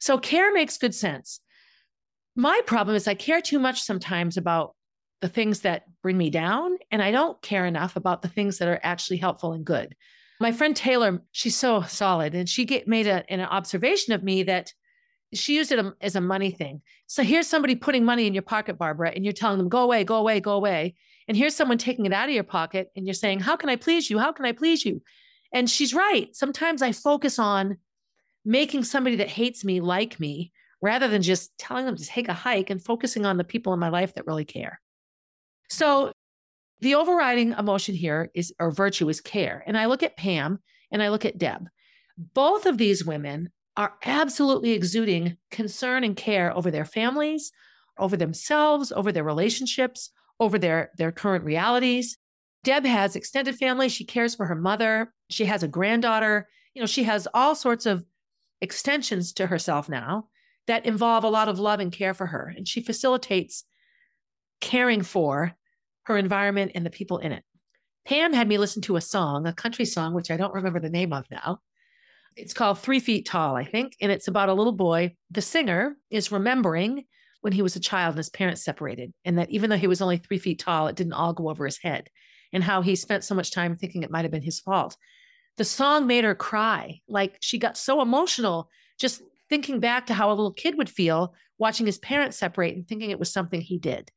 So, 0.00 0.16
care 0.16 0.54
makes 0.54 0.78
good 0.78 0.94
sense. 0.94 1.42
My 2.34 2.60
problem 2.66 2.96
is 2.96 3.06
I 3.06 3.14
care 3.14 3.40
too 3.40 3.58
much 3.58 3.82
sometimes 3.82 4.36
about 4.36 4.74
the 5.20 5.28
things 5.28 5.60
that 5.60 5.84
bring 6.02 6.16
me 6.16 6.30
down, 6.30 6.76
and 6.90 7.02
I 7.02 7.10
don't 7.10 7.40
care 7.42 7.66
enough 7.66 7.96
about 7.96 8.22
the 8.22 8.28
things 8.28 8.58
that 8.58 8.68
are 8.68 8.80
actually 8.82 9.18
helpful 9.18 9.52
and 9.52 9.64
good. 9.64 9.94
My 10.40 10.50
friend 10.50 10.74
Taylor, 10.74 11.22
she's 11.30 11.56
so 11.56 11.82
solid, 11.82 12.34
and 12.34 12.48
she 12.48 12.64
get, 12.64 12.88
made 12.88 13.06
a, 13.06 13.30
an 13.30 13.40
observation 13.40 14.12
of 14.12 14.24
me 14.24 14.42
that 14.44 14.72
she 15.34 15.54
used 15.54 15.72
it 15.72 15.78
um, 15.78 15.94
as 16.00 16.16
a 16.16 16.20
money 16.20 16.50
thing. 16.50 16.82
So 17.06 17.22
here's 17.22 17.46
somebody 17.46 17.74
putting 17.74 18.04
money 18.04 18.26
in 18.26 18.34
your 18.34 18.42
pocket, 18.42 18.78
Barbara, 18.78 19.12
and 19.14 19.24
you're 19.24 19.32
telling 19.32 19.58
them, 19.58 19.68
go 19.68 19.82
away, 19.82 20.02
go 20.02 20.16
away, 20.16 20.40
go 20.40 20.52
away. 20.52 20.94
And 21.28 21.36
here's 21.36 21.54
someone 21.54 21.78
taking 21.78 22.06
it 22.06 22.12
out 22.12 22.28
of 22.28 22.34
your 22.34 22.44
pocket, 22.44 22.90
and 22.96 23.06
you're 23.06 23.14
saying, 23.14 23.40
How 23.40 23.56
can 23.56 23.68
I 23.68 23.76
please 23.76 24.10
you? 24.10 24.18
How 24.18 24.32
can 24.32 24.44
I 24.44 24.52
please 24.52 24.84
you? 24.84 25.02
And 25.52 25.70
she's 25.70 25.94
right. 25.94 26.34
Sometimes 26.34 26.82
I 26.82 26.92
focus 26.92 27.38
on 27.38 27.76
making 28.44 28.84
somebody 28.84 29.16
that 29.16 29.28
hates 29.28 29.64
me 29.64 29.80
like 29.80 30.18
me 30.18 30.50
rather 30.82 31.06
than 31.06 31.22
just 31.22 31.56
telling 31.56 31.86
them 31.86 31.96
to 31.96 32.04
take 32.04 32.28
a 32.28 32.34
hike 32.34 32.68
and 32.68 32.84
focusing 32.84 33.24
on 33.24 33.36
the 33.36 33.44
people 33.44 33.72
in 33.72 33.78
my 33.78 33.88
life 33.88 34.14
that 34.14 34.26
really 34.26 34.44
care. 34.44 34.80
So 35.70 36.12
the 36.80 36.96
overriding 36.96 37.52
emotion 37.52 37.94
here 37.94 38.30
is, 38.34 38.52
or 38.58 38.72
virtue 38.72 39.08
is 39.08 39.20
care. 39.20 39.62
And 39.66 39.78
I 39.78 39.86
look 39.86 40.02
at 40.02 40.16
Pam 40.16 40.58
and 40.90 41.02
I 41.02 41.08
look 41.08 41.24
at 41.24 41.38
Deb. 41.38 41.68
Both 42.18 42.66
of 42.66 42.76
these 42.76 43.04
women 43.04 43.50
are 43.76 43.94
absolutely 44.04 44.72
exuding 44.72 45.36
concern 45.50 46.04
and 46.04 46.16
care 46.16 46.54
over 46.54 46.70
their 46.70 46.84
families, 46.84 47.52
over 47.98 48.16
themselves, 48.16 48.90
over 48.90 49.12
their 49.12 49.24
relationships, 49.24 50.10
over 50.40 50.58
their, 50.58 50.90
their 50.98 51.12
current 51.12 51.44
realities. 51.44 52.18
Deb 52.64 52.84
has 52.84 53.16
extended 53.16 53.54
family. 53.56 53.88
She 53.88 54.04
cares 54.04 54.34
for 54.34 54.46
her 54.46 54.54
mother. 54.56 55.14
She 55.30 55.44
has 55.44 55.62
a 55.62 55.68
granddaughter. 55.68 56.48
You 56.74 56.80
know, 56.80 56.86
she 56.86 57.04
has 57.04 57.28
all 57.32 57.54
sorts 57.54 57.86
of 57.86 58.04
extensions 58.60 59.32
to 59.34 59.46
herself 59.46 59.88
now 59.88 60.28
that 60.66 60.86
involve 60.86 61.24
a 61.24 61.28
lot 61.28 61.48
of 61.48 61.58
love 61.58 61.80
and 61.80 61.92
care 61.92 62.14
for 62.14 62.26
her. 62.26 62.52
And 62.56 62.66
she 62.66 62.80
facilitates 62.80 63.64
caring 64.60 65.02
for 65.02 65.54
her 66.04 66.16
environment, 66.16 66.72
and 66.74 66.84
the 66.84 66.90
people 66.90 67.18
in 67.18 67.32
it. 67.32 67.44
Pam 68.04 68.32
had 68.32 68.48
me 68.48 68.58
listen 68.58 68.82
to 68.82 68.96
a 68.96 69.00
song, 69.00 69.46
a 69.46 69.52
country 69.52 69.84
song, 69.84 70.14
which 70.14 70.30
I 70.30 70.36
don't 70.36 70.54
remember 70.54 70.80
the 70.80 70.90
name 70.90 71.12
of 71.12 71.24
now. 71.30 71.58
It's 72.36 72.54
called 72.54 72.78
Three 72.78 72.98
Feet 72.98 73.26
Tall, 73.26 73.54
I 73.54 73.64
think, 73.64 73.94
and 74.00 74.10
it's 74.10 74.26
about 74.26 74.48
a 74.48 74.54
little 74.54 74.72
boy. 74.72 75.14
The 75.30 75.42
singer 75.42 75.96
is 76.10 76.32
remembering 76.32 77.04
when 77.42 77.52
he 77.52 77.62
was 77.62 77.76
a 77.76 77.80
child 77.80 78.12
and 78.12 78.18
his 78.18 78.30
parents 78.30 78.64
separated, 78.64 79.12
and 79.24 79.38
that 79.38 79.50
even 79.50 79.68
though 79.68 79.76
he 79.76 79.86
was 79.86 80.00
only 80.00 80.16
three 80.16 80.38
feet 80.38 80.60
tall, 80.60 80.88
it 80.88 80.96
didn't 80.96 81.12
all 81.12 81.32
go 81.32 81.50
over 81.50 81.64
his 81.64 81.78
head, 81.78 82.08
and 82.52 82.64
how 82.64 82.82
he 82.82 82.96
spent 82.96 83.24
so 83.24 83.34
much 83.34 83.50
time 83.50 83.76
thinking 83.76 84.02
it 84.02 84.10
might 84.10 84.24
have 84.24 84.30
been 84.30 84.42
his 84.42 84.60
fault. 84.60 84.96
The 85.56 85.64
song 85.64 86.06
made 86.06 86.24
her 86.24 86.34
cry. 86.34 87.00
Like 87.08 87.36
she 87.40 87.58
got 87.58 87.76
so 87.76 88.00
emotional 88.00 88.70
just 88.98 89.22
thinking 89.52 89.80
back 89.80 90.06
to 90.06 90.14
how 90.14 90.30
a 90.30 90.32
little 90.32 90.50
kid 90.50 90.78
would 90.78 90.88
feel 90.88 91.34
watching 91.58 91.84
his 91.84 91.98
parents 91.98 92.38
separate 92.38 92.74
and 92.74 92.88
thinking 92.88 93.10
it 93.10 93.18
was 93.18 93.30
something 93.30 93.60
he 93.60 93.76
did. 93.76 94.10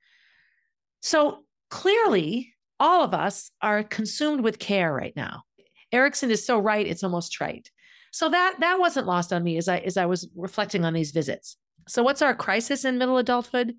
So 1.01 1.39
clearly 1.69 2.53
all 2.79 3.03
of 3.03 3.13
us 3.13 3.51
are 3.61 3.83
consumed 3.83 4.45
with 4.45 4.59
care 4.59 4.93
right 4.93 5.13
now. 5.13 5.43
Erikson 5.91 6.31
is 6.31 6.45
so 6.45 6.57
right, 6.57 6.87
it's 6.87 7.03
almost 7.03 7.33
trite. 7.33 7.69
So 8.11 8.29
that 8.29 8.55
that 8.61 8.79
wasn't 8.79 9.07
lost 9.07 9.33
on 9.33 9.43
me 9.43 9.57
as 9.57 9.67
I 9.67 9.79
as 9.79 9.97
I 9.97 10.05
was 10.05 10.29
reflecting 10.37 10.85
on 10.85 10.93
these 10.93 11.11
visits. 11.11 11.57
So 11.89 12.01
what's 12.01 12.21
our 12.21 12.33
crisis 12.33 12.85
in 12.85 12.97
middle 12.97 13.17
adulthood? 13.17 13.73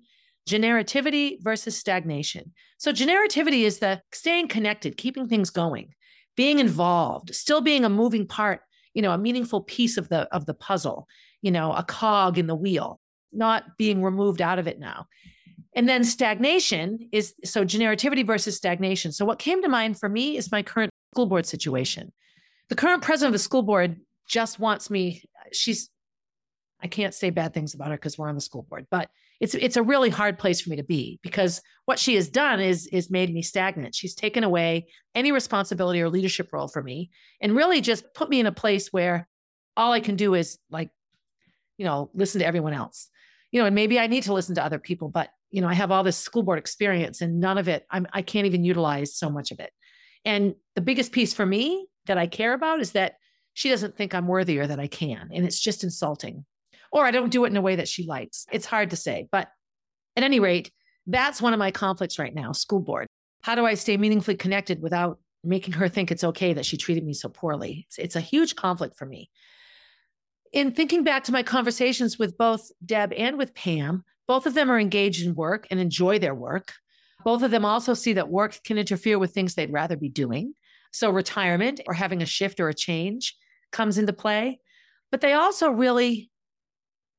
Generativity 0.47 1.37
versus 1.41 1.75
stagnation. 1.75 2.53
So 2.77 2.91
generativity 2.91 3.63
is 3.63 3.79
the 3.79 4.03
staying 4.13 4.49
connected, 4.49 4.95
keeping 4.95 5.27
things 5.27 5.49
going, 5.49 5.95
being 6.35 6.59
involved, 6.59 7.33
still 7.33 7.61
being 7.61 7.83
a 7.83 7.89
moving 7.89 8.27
part, 8.27 8.61
you 8.93 9.01
know, 9.01 9.11
a 9.11 9.17
meaningful 9.17 9.61
piece 9.61 9.97
of 9.97 10.09
the 10.09 10.31
of 10.31 10.45
the 10.45 10.53
puzzle, 10.53 11.07
you 11.41 11.51
know, 11.51 11.73
a 11.73 11.83
cog 11.83 12.37
in 12.37 12.47
the 12.47 12.55
wheel, 12.55 12.99
not 13.31 13.77
being 13.77 14.01
removed 14.03 14.41
out 14.41 14.59
of 14.59 14.67
it 14.67 14.79
now. 14.79 15.07
And 15.75 15.87
then 15.87 16.03
stagnation 16.03 17.09
is 17.11 17.35
so 17.43 17.63
generativity 17.63 18.25
versus 18.25 18.55
stagnation. 18.55 19.11
So, 19.11 19.25
what 19.25 19.39
came 19.39 19.61
to 19.61 19.69
mind 19.69 19.99
for 19.99 20.09
me 20.09 20.37
is 20.37 20.51
my 20.51 20.63
current 20.63 20.91
school 21.13 21.27
board 21.27 21.45
situation. 21.45 22.11
The 22.69 22.75
current 22.75 23.03
president 23.03 23.29
of 23.29 23.33
the 23.33 23.43
school 23.43 23.61
board 23.61 23.99
just 24.27 24.59
wants 24.59 24.89
me, 24.89 25.23
she's, 25.53 25.89
I 26.81 26.87
can't 26.87 27.13
say 27.13 27.29
bad 27.29 27.53
things 27.53 27.73
about 27.73 27.89
her 27.89 27.95
because 27.95 28.17
we're 28.17 28.27
on 28.27 28.35
the 28.35 28.41
school 28.41 28.63
board, 28.63 28.87
but 28.89 29.09
it's 29.39 29.53
it's 29.53 29.77
a 29.77 29.83
really 29.83 30.09
hard 30.09 30.39
place 30.39 30.61
for 30.61 30.71
me 30.71 30.77
to 30.77 30.83
be 30.83 31.19
because 31.21 31.61
what 31.85 31.99
she 31.99 32.15
has 32.15 32.27
done 32.27 32.59
is 32.59 32.87
is 32.87 33.11
made 33.11 33.33
me 33.33 33.41
stagnant. 33.41 33.93
She's 33.93 34.15
taken 34.15 34.43
away 34.43 34.87
any 35.13 35.31
responsibility 35.31 36.01
or 36.01 36.09
leadership 36.09 36.49
role 36.51 36.67
for 36.67 36.81
me 36.81 37.11
and 37.39 37.55
really 37.55 37.81
just 37.81 38.03
put 38.15 38.29
me 38.29 38.39
in 38.39 38.47
a 38.47 38.51
place 38.51 38.91
where 38.91 39.27
all 39.75 39.93
I 39.93 39.99
can 39.99 40.15
do 40.15 40.33
is 40.33 40.57
like, 40.71 40.89
you 41.77 41.85
know, 41.85 42.09
listen 42.13 42.39
to 42.39 42.47
everyone 42.47 42.73
else. 42.73 43.09
You 43.51 43.61
know, 43.61 43.65
and 43.65 43.75
maybe 43.75 43.99
I 43.99 44.07
need 44.07 44.23
to 44.23 44.33
listen 44.33 44.55
to 44.55 44.65
other 44.65 44.79
people, 44.79 45.09
but 45.09 45.29
you 45.51 45.61
know, 45.61 45.67
I 45.67 45.73
have 45.73 45.91
all 45.91 46.03
this 46.03 46.17
school 46.17 46.43
board 46.43 46.59
experience 46.59 47.21
and 47.21 47.39
none 47.39 47.57
of 47.57 47.67
it, 47.67 47.85
I'm 47.89 48.07
I 48.11 48.21
can't 48.21 48.45
even 48.45 48.63
utilize 48.63 49.15
so 49.15 49.29
much 49.29 49.51
of 49.51 49.59
it. 49.59 49.71
And 50.25 50.55
the 50.75 50.81
biggest 50.81 51.13
piece 51.13 51.33
for 51.33 51.45
me 51.45 51.87
that 52.07 52.17
I 52.17 52.27
care 52.27 52.53
about 52.53 52.81
is 52.81 52.91
that 52.91 53.13
she 53.53 53.69
doesn't 53.69 53.95
think 53.95 54.13
I'm 54.13 54.27
worthy 54.27 54.59
or 54.59 54.67
that 54.67 54.79
I 54.79 54.87
can. 54.87 55.29
And 55.33 55.45
it's 55.45 55.59
just 55.59 55.83
insulting. 55.83 56.45
Or 56.91 57.05
I 57.05 57.11
don't 57.11 57.31
do 57.31 57.45
it 57.45 57.49
in 57.49 57.57
a 57.57 57.61
way 57.61 57.77
that 57.77 57.87
she 57.87 58.05
likes. 58.05 58.45
It's 58.51 58.65
hard 58.65 58.89
to 58.91 58.95
say. 58.95 59.27
But 59.31 59.49
at 60.15 60.23
any 60.23 60.39
rate, 60.39 60.71
that's 61.05 61.41
one 61.41 61.53
of 61.53 61.59
my 61.59 61.71
conflicts 61.71 62.19
right 62.19 62.35
now 62.35 62.51
school 62.51 62.81
board. 62.81 63.07
How 63.41 63.55
do 63.55 63.65
I 63.65 63.75
stay 63.75 63.97
meaningfully 63.97 64.35
connected 64.35 64.81
without 64.81 65.19
making 65.43 65.73
her 65.75 65.87
think 65.87 66.11
it's 66.11 66.23
okay 66.23 66.53
that 66.53 66.65
she 66.65 66.77
treated 66.77 67.05
me 67.05 67.13
so 67.13 67.29
poorly? 67.29 67.85
It's, 67.87 67.97
it's 67.97 68.15
a 68.15 68.21
huge 68.21 68.55
conflict 68.55 68.97
for 68.97 69.05
me. 69.05 69.29
In 70.57 70.71
thinking 70.71 71.03
back 71.03 71.23
to 71.25 71.31
my 71.31 71.43
conversations 71.43 72.17
with 72.17 72.35
both 72.35 72.71
Deb 72.83 73.13
and 73.13 73.37
with 73.37 73.53
Pam, 73.53 74.03
both 74.27 74.47
of 74.47 74.55
them 74.55 74.71
are 74.71 74.79
engaged 74.79 75.23
in 75.23 75.35
work 75.35 75.67
and 75.69 75.79
enjoy 75.79 76.17
their 76.17 76.33
work. 76.33 76.73
Both 77.23 77.43
of 77.43 77.51
them 77.51 77.63
also 77.63 77.93
see 77.93 78.13
that 78.13 78.29
work 78.29 78.57
can 78.63 78.79
interfere 78.79 79.19
with 79.19 79.35
things 79.35 79.53
they'd 79.53 79.71
rather 79.71 79.95
be 79.95 80.09
doing. 80.09 80.55
So, 80.91 81.11
retirement 81.11 81.81
or 81.85 81.93
having 81.93 82.23
a 82.23 82.25
shift 82.25 82.59
or 82.59 82.69
a 82.69 82.73
change 82.73 83.35
comes 83.71 83.99
into 83.99 84.13
play. 84.13 84.59
But 85.11 85.21
they 85.21 85.33
also 85.33 85.69
really 85.69 86.31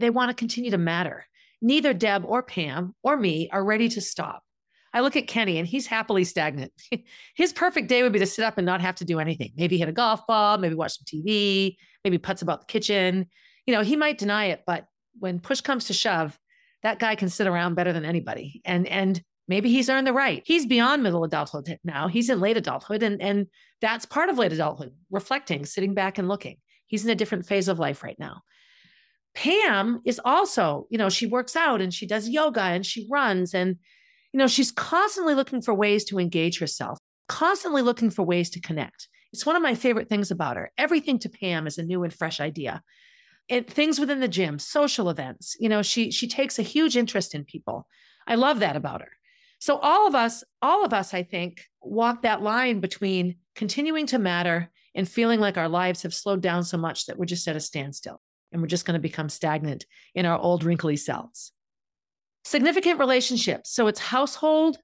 they 0.01 0.11
want 0.11 0.31
to 0.31 0.35
continue 0.35 0.73
to 0.73 0.79
matter. 0.79 1.25
Neither 1.63 1.95
Deb 1.95 2.25
or 2.25 2.43
Pam 2.43 2.97
or 3.05 3.17
me 3.17 3.51
are 3.53 3.65
ready 3.65 3.89
to 3.91 4.01
stop. 4.01 4.43
I 4.93 5.01
look 5.01 5.15
at 5.15 5.29
Kenny 5.29 5.59
and 5.59 5.69
he's 5.69 5.87
happily 5.87 6.25
stagnant. 6.25 6.73
His 7.37 7.53
perfect 7.53 7.87
day 7.87 8.03
would 8.03 8.13
be 8.13 8.19
to 8.19 8.27
sit 8.27 8.45
up 8.45 8.59
and 8.59 8.67
not 8.67 8.81
have 8.81 8.97
to 8.97 9.05
do 9.05 9.21
anything. 9.21 9.53
Maybe 9.55 9.79
hit 9.79 9.89
a 9.89 9.93
golf 9.93 10.27
ball, 10.27 10.59
maybe 10.59 10.75
watch 10.75 10.99
some 10.99 11.05
TV, 11.05 11.77
maybe 12.09 12.19
puts 12.19 12.41
about 12.41 12.61
the 12.61 12.67
kitchen. 12.67 13.27
You 13.67 13.75
know, 13.75 13.83
he 13.83 13.97
might 13.97 14.17
deny 14.17 14.47
it, 14.47 14.63
but 14.67 14.87
when 15.19 15.41
push 15.41 15.61
comes 15.61 15.85
to 15.87 15.93
shove, 15.93 16.39
that 16.83 16.99
guy 16.99 17.17
can 17.17 17.29
sit 17.29 17.47
around 17.47 17.75
better 17.75 17.93
than 17.93 18.07
anybody. 18.07 18.63
And 18.65 18.87
and 18.87 19.23
maybe 19.47 19.71
he's 19.71 19.91
earned 19.91 20.07
the 20.07 20.13
right. 20.15 20.43
He's 20.47 20.65
beyond 20.65 21.03
middle 21.03 21.23
adulthood 21.23 21.79
now. 21.85 22.09
He's 22.09 22.31
in 22.31 22.41
late 22.41 22.57
adulthood 22.57 23.03
and 23.03 23.21
and 23.21 23.47
that's 23.83 24.07
part 24.07 24.31
of 24.31 24.39
late 24.39 24.53
adulthood, 24.55 24.93
reflecting, 25.11 25.67
sitting 25.67 25.93
back 25.93 26.17
and 26.17 26.29
looking. 26.29 26.57
He's 26.87 27.05
in 27.05 27.11
a 27.11 27.15
different 27.15 27.45
phase 27.45 27.69
of 27.69 27.79
life 27.79 28.03
right 28.03 28.19
now. 28.19 28.43
Pam 29.35 30.01
is 30.07 30.21
also, 30.25 30.87
you 30.91 30.97
know, 30.97 31.11
she 31.11 31.27
works 31.27 31.55
out 31.55 31.83
and 31.83 31.93
she 31.93 32.07
does 32.07 32.29
yoga 32.29 32.63
and 32.63 32.87
she 32.87 33.07
runs 33.11 33.55
and 33.55 33.77
you 34.33 34.39
know, 34.39 34.47
she's 34.47 34.71
constantly 34.71 35.35
looking 35.35 35.63
for 35.63 35.73
ways 35.75 36.05
to 36.05 36.19
engage 36.19 36.59
herself, 36.59 36.99
constantly 37.29 37.83
looking 37.83 38.11
for 38.11 38.23
ways 38.23 38.51
to 38.51 38.61
connect. 38.61 39.09
It's 39.33 39.47
one 39.47 39.57
of 39.57 39.63
my 39.63 39.75
favorite 39.75 40.09
things 40.09 40.31
about 40.31 40.57
her. 40.57 40.71
Everything 40.79 41.19
to 41.21 41.29
Pam 41.29 41.67
is 41.67 41.79
a 41.79 41.83
new 41.83 42.03
and 42.03 42.13
fresh 42.13 42.41
idea. 42.41 42.83
And 43.51 43.67
things 43.67 43.99
within 43.99 44.21
the 44.21 44.29
gym, 44.29 44.59
social 44.59 45.09
events, 45.09 45.57
you 45.59 45.69
know, 45.69 45.83
she 45.83 46.11
she 46.11 46.29
takes 46.29 46.59
a 46.59 46.63
huge 46.63 46.97
interest 46.97 47.35
in 47.35 47.45
people. 47.45 47.87
I 48.27 48.35
love 48.35 48.61
that 48.61 48.77
about 48.77 49.01
her. 49.01 49.11
So 49.59 49.79
all 49.79 50.07
of 50.07 50.15
us, 50.15 50.45
all 50.63 50.85
of 50.85 50.93
us, 50.93 51.15
I 51.15 51.23
think, 51.23 51.65
walk 51.83 52.23
that 52.23 52.43
line 52.43 52.81
between 52.81 53.37
continuing 53.55 54.07
to 54.07 54.19
matter 54.19 54.71
and 54.95 55.09
feeling 55.09 55.41
like 55.41 55.57
our 55.57 55.69
lives 55.69 56.03
have 56.03 56.15
slowed 56.15 56.43
down 56.43 56.65
so 56.65 56.77
much 56.77 57.07
that 57.07 57.19
we're 57.19 57.25
just 57.25 57.49
at 57.49 57.57
a 57.57 57.61
standstill 57.61 58.21
and 58.53 58.63
we're 58.63 58.69
just 58.69 58.85
going 58.85 58.95
to 58.95 59.01
become 59.01 59.29
stagnant 59.29 59.85
in 60.15 60.27
our 60.27 60.39
old 60.39 60.63
wrinkly 60.63 60.97
selves. 60.97 61.53
Significant 62.45 62.99
relationships. 62.99 63.71
So 63.71 63.89
it's 63.89 63.99
household 63.99 64.79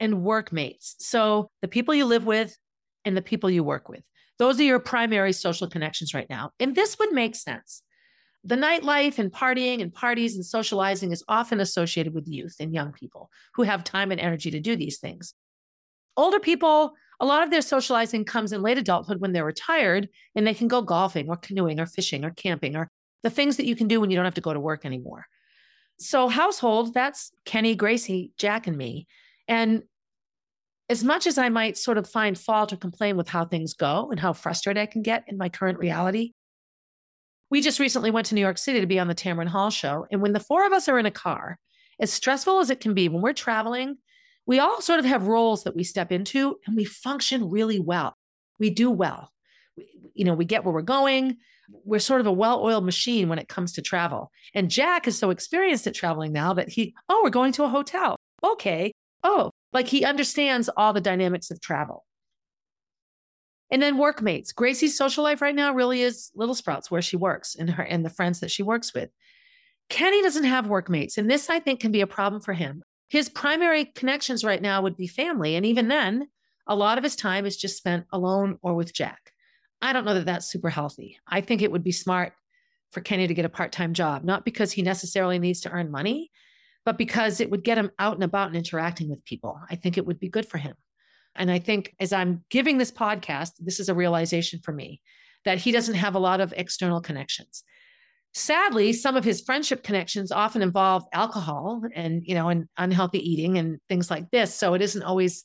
and 0.00 0.22
workmates. 0.22 0.96
So 0.98 1.48
the 1.62 1.68
people 1.68 1.94
you 1.94 2.06
live 2.06 2.26
with 2.26 2.56
and 3.04 3.16
the 3.16 3.22
people 3.22 3.50
you 3.50 3.64
work 3.64 3.88
with. 3.88 4.02
Those 4.38 4.58
are 4.60 4.64
your 4.64 4.80
primary 4.80 5.32
social 5.32 5.68
connections 5.68 6.14
right 6.14 6.28
now. 6.28 6.50
And 6.58 6.74
this 6.74 6.98
would 6.98 7.12
make 7.12 7.36
sense. 7.36 7.82
The 8.42 8.56
nightlife 8.56 9.18
and 9.18 9.32
partying 9.32 9.80
and 9.80 9.92
parties 9.92 10.34
and 10.34 10.44
socializing 10.44 11.12
is 11.12 11.24
often 11.28 11.60
associated 11.60 12.14
with 12.14 12.28
youth 12.28 12.56
and 12.60 12.74
young 12.74 12.92
people 12.92 13.30
who 13.54 13.62
have 13.62 13.84
time 13.84 14.10
and 14.10 14.20
energy 14.20 14.50
to 14.50 14.60
do 14.60 14.76
these 14.76 14.98
things. 14.98 15.34
Older 16.16 16.40
people, 16.40 16.92
a 17.20 17.26
lot 17.26 17.42
of 17.42 17.50
their 17.50 17.62
socializing 17.62 18.24
comes 18.24 18.52
in 18.52 18.60
late 18.60 18.76
adulthood 18.76 19.20
when 19.20 19.32
they're 19.32 19.44
retired 19.44 20.08
and 20.34 20.46
they 20.46 20.54
can 20.54 20.68
go 20.68 20.82
golfing 20.82 21.28
or 21.28 21.36
canoeing 21.36 21.80
or 21.80 21.86
fishing 21.86 22.24
or 22.24 22.30
camping 22.30 22.76
or 22.76 22.90
the 23.22 23.30
things 23.30 23.56
that 23.56 23.66
you 23.66 23.74
can 23.74 23.88
do 23.88 24.00
when 24.00 24.10
you 24.10 24.16
don't 24.16 24.26
have 24.26 24.34
to 24.34 24.40
go 24.40 24.52
to 24.52 24.60
work 24.60 24.84
anymore. 24.84 25.26
So, 25.98 26.28
household, 26.28 26.92
that's 26.92 27.30
Kenny, 27.44 27.74
Gracie, 27.74 28.32
Jack, 28.36 28.66
and 28.66 28.76
me. 28.76 29.06
And 29.48 29.84
as 30.88 31.02
much 31.02 31.26
as 31.26 31.38
I 31.38 31.48
might 31.48 31.78
sort 31.78 31.98
of 31.98 32.08
find 32.08 32.38
fault 32.38 32.72
or 32.72 32.76
complain 32.76 33.16
with 33.16 33.28
how 33.28 33.44
things 33.44 33.74
go 33.74 34.08
and 34.10 34.20
how 34.20 34.32
frustrated 34.32 34.80
I 34.80 34.86
can 34.86 35.02
get 35.02 35.24
in 35.28 35.38
my 35.38 35.48
current 35.48 35.78
reality, 35.78 36.32
we 37.50 37.60
just 37.60 37.80
recently 37.80 38.10
went 38.10 38.26
to 38.26 38.34
New 38.34 38.40
York 38.40 38.58
City 38.58 38.80
to 38.80 38.86
be 38.86 38.98
on 38.98 39.08
the 39.08 39.14
Tamron 39.14 39.48
Hall 39.48 39.70
show. 39.70 40.06
And 40.10 40.20
when 40.20 40.32
the 40.32 40.40
four 40.40 40.66
of 40.66 40.72
us 40.72 40.88
are 40.88 40.98
in 40.98 41.06
a 41.06 41.10
car, 41.10 41.58
as 42.00 42.12
stressful 42.12 42.58
as 42.58 42.70
it 42.70 42.80
can 42.80 42.94
be 42.94 43.08
when 43.08 43.22
we're 43.22 43.32
traveling, 43.32 43.96
we 44.46 44.58
all 44.58 44.80
sort 44.80 44.98
of 44.98 45.04
have 45.04 45.26
roles 45.26 45.64
that 45.64 45.76
we 45.76 45.84
step 45.84 46.12
into 46.12 46.56
and 46.66 46.76
we 46.76 46.84
function 46.84 47.48
really 47.48 47.78
well. 47.78 48.14
We 48.58 48.70
do 48.70 48.90
well. 48.90 49.30
We, 49.76 49.88
you 50.14 50.24
know, 50.24 50.34
we 50.34 50.44
get 50.44 50.64
where 50.64 50.74
we're 50.74 50.82
going 50.82 51.38
we're 51.84 51.98
sort 51.98 52.20
of 52.20 52.26
a 52.26 52.32
well-oiled 52.32 52.84
machine 52.84 53.28
when 53.28 53.38
it 53.38 53.48
comes 53.48 53.72
to 53.72 53.82
travel. 53.82 54.30
And 54.54 54.70
Jack 54.70 55.06
is 55.06 55.18
so 55.18 55.30
experienced 55.30 55.86
at 55.86 55.94
traveling 55.94 56.32
now 56.32 56.54
that 56.54 56.68
he, 56.68 56.94
oh, 57.08 57.22
we're 57.24 57.30
going 57.30 57.52
to 57.52 57.64
a 57.64 57.68
hotel. 57.68 58.16
Okay. 58.42 58.92
Oh, 59.22 59.50
like 59.74 59.88
he 59.88 60.04
understands 60.04 60.70
all 60.76 60.92
the 60.92 61.00
dynamics 61.00 61.50
of 61.50 61.60
travel. 61.60 62.06
And 63.70 63.82
then 63.82 63.98
workmates. 63.98 64.52
Gracie's 64.52 64.96
social 64.96 65.24
life 65.24 65.42
right 65.42 65.54
now 65.54 65.74
really 65.74 66.00
is 66.00 66.30
Little 66.34 66.54
Sprouts, 66.54 66.90
where 66.90 67.02
she 67.02 67.16
works 67.16 67.56
and 67.56 67.68
her 67.70 67.82
and 67.82 68.04
the 68.04 68.10
friends 68.10 68.40
that 68.40 68.50
she 68.50 68.62
works 68.62 68.94
with. 68.94 69.10
Kenny 69.90 70.22
doesn't 70.22 70.44
have 70.44 70.68
workmates, 70.68 71.18
and 71.18 71.30
this 71.30 71.50
I 71.50 71.58
think 71.58 71.80
can 71.80 71.90
be 71.90 72.00
a 72.00 72.06
problem 72.06 72.40
for 72.40 72.52
him. 72.54 72.82
His 73.08 73.28
primary 73.28 73.84
connections 73.84 74.44
right 74.44 74.62
now 74.62 74.80
would 74.80 74.96
be 74.96 75.08
family, 75.08 75.56
and 75.56 75.66
even 75.66 75.88
then, 75.88 76.28
a 76.66 76.76
lot 76.76 76.96
of 76.96 77.04
his 77.04 77.16
time 77.16 77.44
is 77.44 77.56
just 77.56 77.76
spent 77.76 78.06
alone 78.12 78.58
or 78.62 78.74
with 78.74 78.94
Jack. 78.94 79.32
I 79.82 79.92
don't 79.92 80.06
know 80.06 80.14
that 80.14 80.24
that's 80.24 80.46
super 80.46 80.70
healthy. 80.70 81.18
I 81.26 81.40
think 81.42 81.60
it 81.60 81.70
would 81.70 81.84
be 81.84 81.92
smart 81.92 82.32
for 82.92 83.00
Kenny 83.00 83.26
to 83.26 83.34
get 83.34 83.44
a 83.44 83.50
part 83.50 83.72
time 83.72 83.92
job, 83.92 84.24
not 84.24 84.44
because 84.44 84.72
he 84.72 84.82
necessarily 84.82 85.38
needs 85.38 85.60
to 85.62 85.70
earn 85.70 85.90
money, 85.90 86.30
but 86.84 86.98
because 86.98 87.40
it 87.40 87.50
would 87.50 87.64
get 87.64 87.78
him 87.78 87.90
out 87.98 88.14
and 88.14 88.24
about 88.24 88.48
and 88.48 88.56
interacting 88.56 89.08
with 89.08 89.24
people. 89.24 89.58
I 89.70 89.76
think 89.76 89.96
it 89.96 90.06
would 90.06 90.20
be 90.20 90.28
good 90.28 90.46
for 90.46 90.58
him. 90.58 90.74
And 91.34 91.50
I 91.50 91.58
think 91.58 91.94
as 91.98 92.12
I'm 92.12 92.44
giving 92.50 92.78
this 92.78 92.92
podcast, 92.92 93.52
this 93.58 93.80
is 93.80 93.88
a 93.88 93.94
realization 93.94 94.60
for 94.62 94.72
me 94.72 95.00
that 95.44 95.58
he 95.58 95.72
doesn't 95.72 95.94
have 95.94 96.14
a 96.14 96.20
lot 96.20 96.40
of 96.40 96.54
external 96.56 97.00
connections. 97.00 97.64
Sadly, 98.34 98.92
some 98.92 99.16
of 99.16 99.24
his 99.24 99.40
friendship 99.40 99.82
connections 99.82 100.32
often 100.32 100.62
involve 100.62 101.04
alcohol 101.12 101.82
and, 101.94 102.22
you 102.24 102.34
know, 102.34 102.48
and 102.48 102.66
unhealthy 102.76 103.18
eating 103.18 103.58
and 103.58 103.78
things 103.88 104.10
like 104.10 104.30
this. 104.30 104.54
So 104.54 104.74
it 104.74 104.82
isn't 104.82 105.02
always 105.02 105.44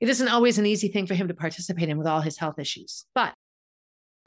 it 0.00 0.08
isn't 0.08 0.28
always 0.28 0.56
an 0.56 0.64
easy 0.64 0.88
thing 0.88 1.06
for 1.06 1.14
him 1.14 1.28
to 1.28 1.34
participate 1.34 1.90
in 1.90 1.98
with 1.98 2.06
all 2.06 2.22
his 2.22 2.38
health 2.38 2.58
issues. 2.58 3.04
But 3.14 3.34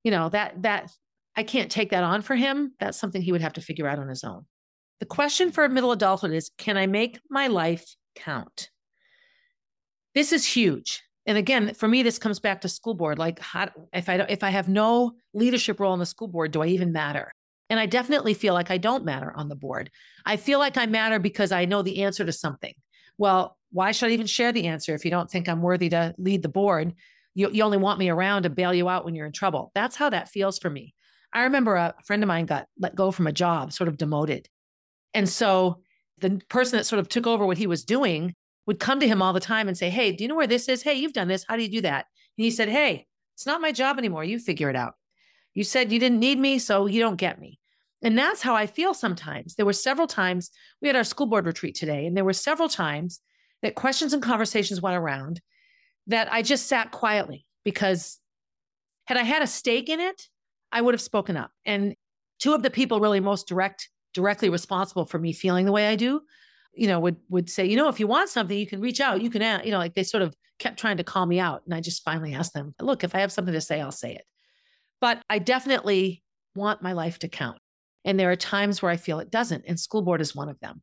you 0.04 0.12
know, 0.12 0.30
that 0.30 0.62
that 0.63 0.92
I 1.36 1.44
can't 1.44 1.72
take 1.72 1.92
that 1.92 2.04
on 2.04 2.22
for 2.22 2.36
him. 2.36 2.74
That's 2.80 3.00
something 3.00 3.22
he 3.22 3.32
would 3.32 3.42
have 3.42 3.54
to 3.54 3.62
figure 3.62 3.88
out 3.88 4.00
on 4.00 4.08
his 4.08 4.24
own. 4.24 4.46
The 5.04 5.08
question 5.08 5.52
for 5.52 5.68
middle 5.68 5.92
adulthood 5.92 6.32
is 6.32 6.50
can 6.58 6.78
I 6.78 6.88
make 6.88 7.20
my 7.30 7.48
life 7.48 7.94
count? 8.16 8.70
This 10.16 10.32
is 10.32 10.46
huge. 10.46 11.04
And 11.26 11.38
again, 11.38 11.74
for 11.74 11.89
me, 11.89 12.04
this 12.04 12.18
comes 12.18 12.39
back 12.39 12.62
to 12.62 12.70
school 12.70 12.94
board. 12.94 13.20
Like, 13.20 13.38
how, 13.39 13.68
if 13.92 14.08
I 14.08 14.16
if 14.30 14.44
I 14.44 14.50
have 14.50 14.70
no 14.70 15.12
leadership 15.34 15.82
role 15.82 15.92
on 15.92 16.00
the 16.00 16.06
school 16.06 16.30
board, 16.30 16.54
do 16.54 16.62
I 16.62 16.68
even 16.68 16.94
matter? 16.94 17.34
And 17.70 17.82
I 17.82 17.86
definitely 17.86 18.34
feel 18.34 18.54
like 18.54 18.72
I 18.72 18.78
don't 18.78 19.04
matter 19.04 19.34
on 19.36 19.50
the 19.50 19.58
board. 19.58 19.92
I 20.26 20.38
feel 20.38 20.58
like 20.58 20.78
I 20.78 20.86
matter 20.86 21.20
because 21.20 21.52
I 21.52 21.66
know 21.66 21.82
the 21.82 22.04
answer 22.04 22.24
to 22.24 22.32
something. 22.32 22.74
Well, 23.18 23.58
why 23.74 23.92
should 23.92 24.08
I 24.08 24.13
even 24.13 24.26
share 24.26 24.54
the 24.54 24.68
answer 24.68 24.96
if 24.96 25.04
you 25.04 25.12
don't 25.12 25.30
think 25.30 25.50
I'm 25.50 25.62
worthy 25.62 25.89
to 25.89 26.16
lead 26.18 26.44
the 26.44 26.48
board? 26.48 26.94
you, 27.36 27.50
you 27.52 27.63
only 27.63 27.78
want 27.78 28.00
me 28.00 28.10
around 28.10 28.44
to 28.44 28.50
bail 28.50 28.74
you 28.74 28.88
out 28.88 29.06
when 29.06 29.16
you're 29.16 29.26
in 29.26 29.32
trouble. 29.32 29.72
That's 29.76 29.96
how 29.96 30.10
that 30.12 30.30
feels 30.30 30.60
for 30.60 30.70
me. 30.70 30.94
I 31.34 31.44
remember 31.44 31.76
a 31.76 31.94
friend 32.06 32.24
of 32.24 32.28
mine 32.28 32.46
got 32.46 32.68
let 32.80 32.96
go 32.96 33.12
from 33.12 33.28
a 33.28 33.32
job, 33.32 33.74
sort 33.74 33.88
of 33.88 33.98
demoted. 33.98 34.48
And 35.13 35.28
so 35.28 35.82
the 36.19 36.41
person 36.49 36.78
that 36.78 36.86
sort 36.86 36.99
of 36.99 37.10
took 37.10 37.28
over 37.28 37.45
what 37.45 37.58
he 37.58 37.67
was 37.67 37.84
doing 37.84 38.36
would 38.65 38.80
come 38.80 38.99
to 38.99 39.08
him 39.08 39.21
all 39.21 39.34
the 39.34 39.39
time 39.39 39.67
and 39.67 39.78
say, 39.78 39.89
Hey, 39.89 40.12
do 40.12 40.23
you 40.23 40.28
know 40.28 40.36
where 40.36 40.47
this 40.47 40.69
is? 40.69 40.84
Hey, 40.84 40.93
you've 40.93 41.13
done 41.13 41.28
this. 41.28 41.45
How 41.47 41.56
do 41.56 41.63
you 41.63 41.69
do 41.69 41.82
that? 41.82 42.06
And 42.38 42.45
he 42.45 42.52
said, 42.52 42.69
Hey, 42.69 43.08
it's 43.36 43.45
not 43.45 43.62
my 43.62 43.71
job 43.71 43.97
anymore. 43.97 44.23
You 44.23 44.39
figure 44.39 44.69
it 44.69 44.76
out. 44.76 44.93
You 45.54 45.63
said 45.63 45.91
you 45.91 45.99
didn't 45.99 46.19
need 46.19 46.39
me, 46.39 46.60
so 46.60 46.86
you 46.86 46.99
don't 46.99 47.17
get 47.17 47.39
me. 47.39 47.60
And 48.02 48.17
that's 48.17 48.41
how 48.41 48.56
I 48.56 48.67
feel 48.67 48.93
sometimes. 48.93 49.56
There 49.56 49.65
were 49.65 49.73
several 49.73 50.08
times 50.08 50.52
we 50.82 50.88
had 50.88 50.95
our 50.95 51.04
school 51.04 51.28
board 51.28 51.45
retreat 51.45 51.76
today, 51.76 52.06
and 52.06 52.17
there 52.17 52.26
were 52.26 52.34
several 52.34 52.69
times 52.69 53.21
that 53.62 53.76
questions 53.76 54.13
and 54.13 54.21
conversations 54.21 54.82
went 54.82 54.97
around 54.97 55.41
that 56.08 56.32
I 56.32 56.41
just 56.41 56.67
sat 56.67 56.91
quietly 56.91 57.45
because 57.63 58.19
had 59.06 59.17
I 59.17 59.23
had 59.23 59.41
a 59.41 59.47
stake 59.47 59.89
in 59.89 59.99
it, 59.99 60.28
I 60.71 60.82
would 60.82 60.93
have 60.93 61.02
spoken 61.02 61.38
up. 61.38 61.52
And 61.65 61.95
two 62.39 62.54
of 62.54 62.62
the 62.63 62.69
people 62.69 62.99
really 62.99 63.21
most 63.21 63.47
direct 63.47 63.89
directly 64.13 64.49
responsible 64.49 65.06
for 65.06 65.19
me 65.19 65.34
feeling 65.34 65.65
the 65.65 65.71
way 65.71 65.88
I 65.88 65.95
do, 65.95 66.21
you 66.73 66.88
know, 66.88 66.99
would 66.99 67.17
would 67.30 67.49
say, 67.49 67.65
you 67.65 67.76
know, 67.76 67.89
if 67.89 67.99
you 67.99 68.08
want 68.08 68.30
something, 68.30 68.58
you 68.58 68.67
can 68.67 68.82
reach 68.82 69.02
out. 69.02 69.21
You 69.21 69.30
can, 69.30 69.41
ask, 69.41 69.65
you 69.65 69.71
know, 69.71 69.78
like 69.78 69.93
they 69.93 70.04
sort 70.04 70.23
of 70.23 70.36
kept 70.60 70.80
trying 70.80 70.97
to 70.97 71.04
call 71.04 71.26
me 71.26 71.39
out, 71.39 71.62
and 71.65 71.73
I 71.73 71.82
just 71.82 72.04
finally 72.04 72.34
asked 72.34 72.54
them, 72.54 72.73
look, 72.80 73.04
if 73.04 73.15
I 73.15 73.19
have 73.19 73.32
something 73.32 73.54
to 73.54 73.62
say, 73.62 73.82
I'll 73.82 73.91
say 73.91 74.15
it. 74.15 74.23
But 75.02 75.21
I 75.30 75.39
definitely 75.39 76.23
want 76.56 76.82
my 76.82 76.93
life 76.93 77.19
to 77.19 77.28
count, 77.28 77.58
and 78.06 78.19
there 78.19 78.32
are 78.32 78.36
times 78.36 78.82
where 78.82 78.91
I 78.91 78.97
feel 78.97 79.19
it 79.19 79.32
doesn't, 79.32 79.65
and 79.67 79.80
school 79.80 80.02
board 80.02 80.21
is 80.21 80.36
one 80.36 80.49
of 80.49 80.60
them. 80.60 80.82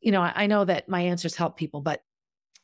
You 0.00 0.12
know, 0.12 0.22
I, 0.22 0.32
I 0.34 0.46
know 0.46 0.64
that 0.64 0.88
my 0.88 1.00
answers 1.02 1.36
help 1.36 1.56
people, 1.56 1.80
but 1.80 2.00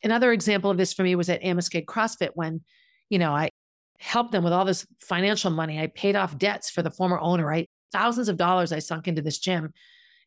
another 0.03 0.33
example 0.33 0.71
of 0.71 0.77
this 0.77 0.93
for 0.93 1.03
me 1.03 1.15
was 1.15 1.29
at 1.29 1.43
Ambuscade 1.43 1.87
CrossFit 1.87 2.31
when, 2.35 2.63
you 3.11 3.19
know, 3.19 3.33
I 3.33 3.51
helped 3.99 4.33
them 4.33 4.45
with 4.45 4.53
all 4.53 4.65
this 4.65 4.87
financial 5.01 5.51
money. 5.51 5.81
I 5.81 5.87
paid 5.89 6.17
off 6.17 6.39
debts 6.39 6.71
for 6.71 6.83
the 6.83 6.91
former 6.91 7.19
owner, 7.19 7.47
right? 7.47 7.69
Thousands 7.93 8.29
of 8.29 8.37
dollars 8.37 8.73
I 8.73 8.79
sunk 8.79 9.09
into 9.09 9.23
this 9.23 9.39
gym. 9.39 9.73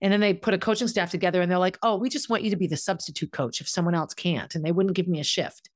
And 0.01 0.13
then 0.13 0.19
they 0.19 0.33
put 0.33 0.53
a 0.53 0.57
coaching 0.57 0.88
staff 0.88 1.12
together 1.12 1.41
and 1.41 1.51
they're 1.51 1.57
like, 1.57 1.77
oh, 1.83 1.97
we 1.97 2.09
just 2.09 2.29
want 2.29 2.43
you 2.43 2.49
to 2.49 2.55
be 2.55 2.67
the 2.67 2.77
substitute 2.77 3.31
coach 3.31 3.59
if 3.59 3.67
someone 3.67 3.95
else 3.95 4.13
can't. 4.13 4.55
And 4.55 4.63
they 4.63 4.71
wouldn't 4.71 4.95
give 4.95 5.07
me 5.07 5.19
a 5.19 5.25
shift. 5.25 5.69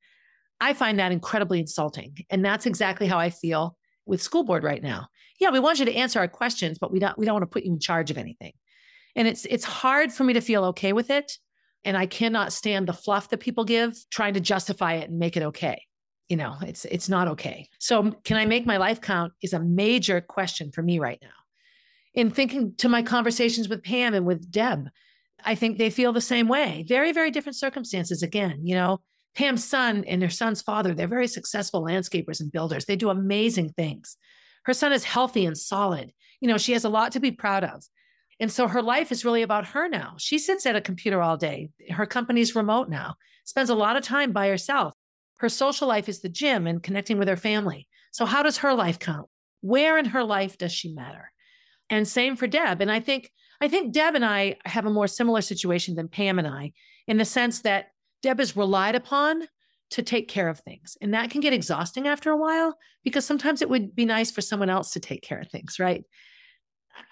I 0.61 0.73
find 0.73 0.97
that 0.99 1.11
incredibly 1.11 1.59
insulting. 1.59 2.15
And 2.29 2.43
that's 2.43 2.65
exactly 2.65 3.07
how 3.07 3.19
I 3.19 3.29
feel 3.29 3.75
with 4.05 4.21
school 4.21 4.43
board 4.43 4.63
right 4.63 4.81
now. 4.81 5.07
Yeah, 5.39 5.49
we 5.49 5.59
want 5.59 5.79
you 5.79 5.85
to 5.85 5.93
answer 5.93 6.19
our 6.19 6.27
questions, 6.27 6.77
but 6.79 6.91
we 6.91 6.99
don't 6.99 7.17
we 7.17 7.25
don't 7.25 7.33
want 7.33 7.43
to 7.43 7.47
put 7.47 7.63
you 7.63 7.73
in 7.73 7.79
charge 7.79 8.11
of 8.11 8.17
anything. 8.17 8.53
And 9.15 9.27
it's 9.27 9.45
it's 9.45 9.65
hard 9.65 10.13
for 10.13 10.23
me 10.23 10.33
to 10.33 10.41
feel 10.41 10.63
okay 10.65 10.93
with 10.93 11.09
it. 11.09 11.37
And 11.83 11.97
I 11.97 12.05
cannot 12.05 12.53
stand 12.53 12.87
the 12.87 12.93
fluff 12.93 13.29
that 13.29 13.39
people 13.39 13.65
give, 13.65 13.93
trying 14.09 14.35
to 14.35 14.39
justify 14.39 14.93
it 14.93 15.09
and 15.09 15.19
make 15.19 15.35
it 15.35 15.43
okay. 15.43 15.83
You 16.29 16.37
know, 16.37 16.55
it's 16.61 16.85
it's 16.85 17.09
not 17.09 17.27
okay. 17.29 17.67
So 17.79 18.11
can 18.23 18.37
I 18.37 18.45
make 18.45 18.65
my 18.65 18.77
life 18.77 19.01
count 19.01 19.33
is 19.41 19.51
a 19.51 19.59
major 19.59 20.21
question 20.21 20.71
for 20.71 20.81
me 20.81 20.99
right 20.99 21.19
now 21.21 21.42
in 22.13 22.29
thinking 22.29 22.75
to 22.77 22.89
my 22.89 23.01
conversations 23.01 23.69
with 23.69 23.83
Pam 23.83 24.13
and 24.13 24.25
with 24.25 24.51
Deb, 24.51 24.89
I 25.43 25.55
think 25.55 25.77
they 25.77 25.89
feel 25.89 26.13
the 26.13 26.21
same 26.21 26.47
way. 26.47 26.85
Very, 26.87 27.11
very 27.11 27.31
different 27.31 27.55
circumstances. 27.55 28.23
Again, 28.23 28.61
you 28.63 28.75
know, 28.75 29.01
Pam's 29.35 29.63
son 29.63 30.03
and 30.05 30.21
her 30.21 30.29
son's 30.29 30.61
father, 30.61 30.93
they're 30.93 31.07
very 31.07 31.27
successful 31.27 31.83
landscapers 31.83 32.39
and 32.39 32.51
builders. 32.51 32.85
They 32.85 32.95
do 32.95 33.09
amazing 33.09 33.69
things. 33.69 34.15
Her 34.65 34.73
son 34.73 34.93
is 34.93 35.03
healthy 35.03 35.45
and 35.45 35.57
solid. 35.57 36.13
You 36.39 36.47
know, 36.47 36.57
she 36.57 36.73
has 36.73 36.85
a 36.85 36.89
lot 36.89 37.11
to 37.13 37.19
be 37.19 37.31
proud 37.31 37.63
of. 37.63 37.83
And 38.39 38.51
so 38.51 38.67
her 38.67 38.81
life 38.81 39.11
is 39.11 39.25
really 39.25 39.41
about 39.41 39.67
her 39.67 39.87
now. 39.87 40.15
She 40.17 40.37
sits 40.37 40.65
at 40.65 40.75
a 40.75 40.81
computer 40.81 41.21
all 41.21 41.37
day. 41.37 41.69
Her 41.89 42.05
company's 42.05 42.55
remote 42.55 42.89
now, 42.89 43.15
spends 43.45 43.69
a 43.69 43.75
lot 43.75 43.95
of 43.95 44.03
time 44.03 44.31
by 44.31 44.47
herself. 44.47 44.93
Her 45.37 45.49
social 45.49 45.87
life 45.87 46.07
is 46.07 46.21
the 46.21 46.29
gym 46.29 46.67
and 46.67 46.81
connecting 46.81 47.17
with 47.17 47.27
her 47.27 47.37
family. 47.37 47.87
So, 48.11 48.25
how 48.25 48.43
does 48.43 48.57
her 48.59 48.73
life 48.73 48.99
count? 48.99 49.27
Where 49.61 49.97
in 49.97 50.05
her 50.05 50.23
life 50.23 50.57
does 50.57 50.71
she 50.71 50.93
matter? 50.93 51.32
And 51.89 52.07
same 52.07 52.35
for 52.35 52.47
Deb. 52.47 52.81
And 52.81 52.91
I 52.91 52.99
think 52.99 53.31
I 53.61 53.67
think 53.67 53.93
Deb 53.93 54.15
and 54.15 54.25
I 54.25 54.57
have 54.65 54.85
a 54.85 54.91
more 54.91 55.07
similar 55.07 55.41
situation 55.41 55.95
than 55.95 56.07
Pam 56.07 56.39
and 56.39 56.47
I 56.47 56.73
in 57.07 57.17
the 57.17 57.25
sense 57.25 57.61
that 57.61 57.87
Deb 58.21 58.39
is 58.39 58.57
relied 58.57 58.95
upon 58.95 59.43
to 59.91 60.01
take 60.01 60.27
care 60.27 60.49
of 60.49 60.59
things. 60.59 60.97
And 61.01 61.13
that 61.13 61.29
can 61.29 61.39
get 61.39 61.53
exhausting 61.53 62.07
after 62.07 62.31
a 62.31 62.37
while 62.37 62.75
because 63.03 63.25
sometimes 63.25 63.61
it 63.61 63.69
would 63.69 63.95
be 63.95 64.05
nice 64.05 64.31
for 64.31 64.41
someone 64.41 64.69
else 64.69 64.91
to 64.91 64.99
take 64.99 65.21
care 65.21 65.39
of 65.39 65.49
things, 65.49 65.79
right? 65.79 66.03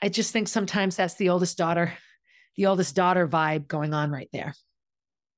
I 0.02 0.10
just 0.10 0.34
think 0.34 0.48
sometimes 0.48 0.96
that's 0.96 1.16
the 1.16 1.30
oldest 1.30 1.58
daughter, 1.58 1.94
the 2.58 2.66
oldest 2.66 2.96
daughter 2.96 3.28
vibe 3.28 3.68
going 3.68 3.94
on 3.94 4.12
right 4.12 4.30
there. 4.34 4.54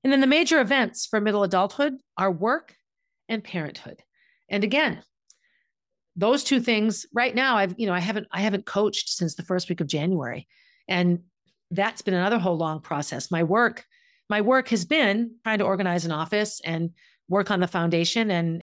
And 0.04 0.12
then 0.12 0.22
the 0.22 0.28
major 0.28 0.60
events 0.60 1.06
for 1.06 1.20
middle 1.22 1.44
adulthood 1.44 1.96
are 2.18 2.32
work 2.32 2.76
and 3.30 3.44
parenthood. 3.44 4.02
And 4.50 4.64
again, 4.64 5.02
those 6.16 6.44
two 6.44 6.60
things 6.60 7.06
right 7.14 7.34
now 7.34 7.58
i've 7.58 7.74
you 7.78 7.88
know 7.88 7.94
i 7.94 8.00
haven't 8.00 8.28
i 8.32 8.40
haven't 8.40 8.66
coached 8.66 9.10
since 9.10 9.36
the 9.36 9.44
first 9.44 9.70
week 9.70 9.82
of 9.82 9.88
january. 9.88 10.48
And 10.88 11.20
that's 11.72 12.02
been 12.02 12.14
another 12.14 12.38
whole 12.38 12.58
long 12.58 12.82
process. 12.82 13.32
My 13.32 13.44
work 13.44 13.86
my 14.30 14.42
work 14.42 14.70
has 14.70 14.86
been 14.86 15.36
trying 15.44 15.60
to 15.60 15.66
organize 15.66 16.06
an 16.06 16.12
office 16.12 16.62
and 16.64 16.92
work 17.28 17.52
on 17.52 17.60
the 17.60 17.68
foundation 17.68 18.32
and 18.32 18.62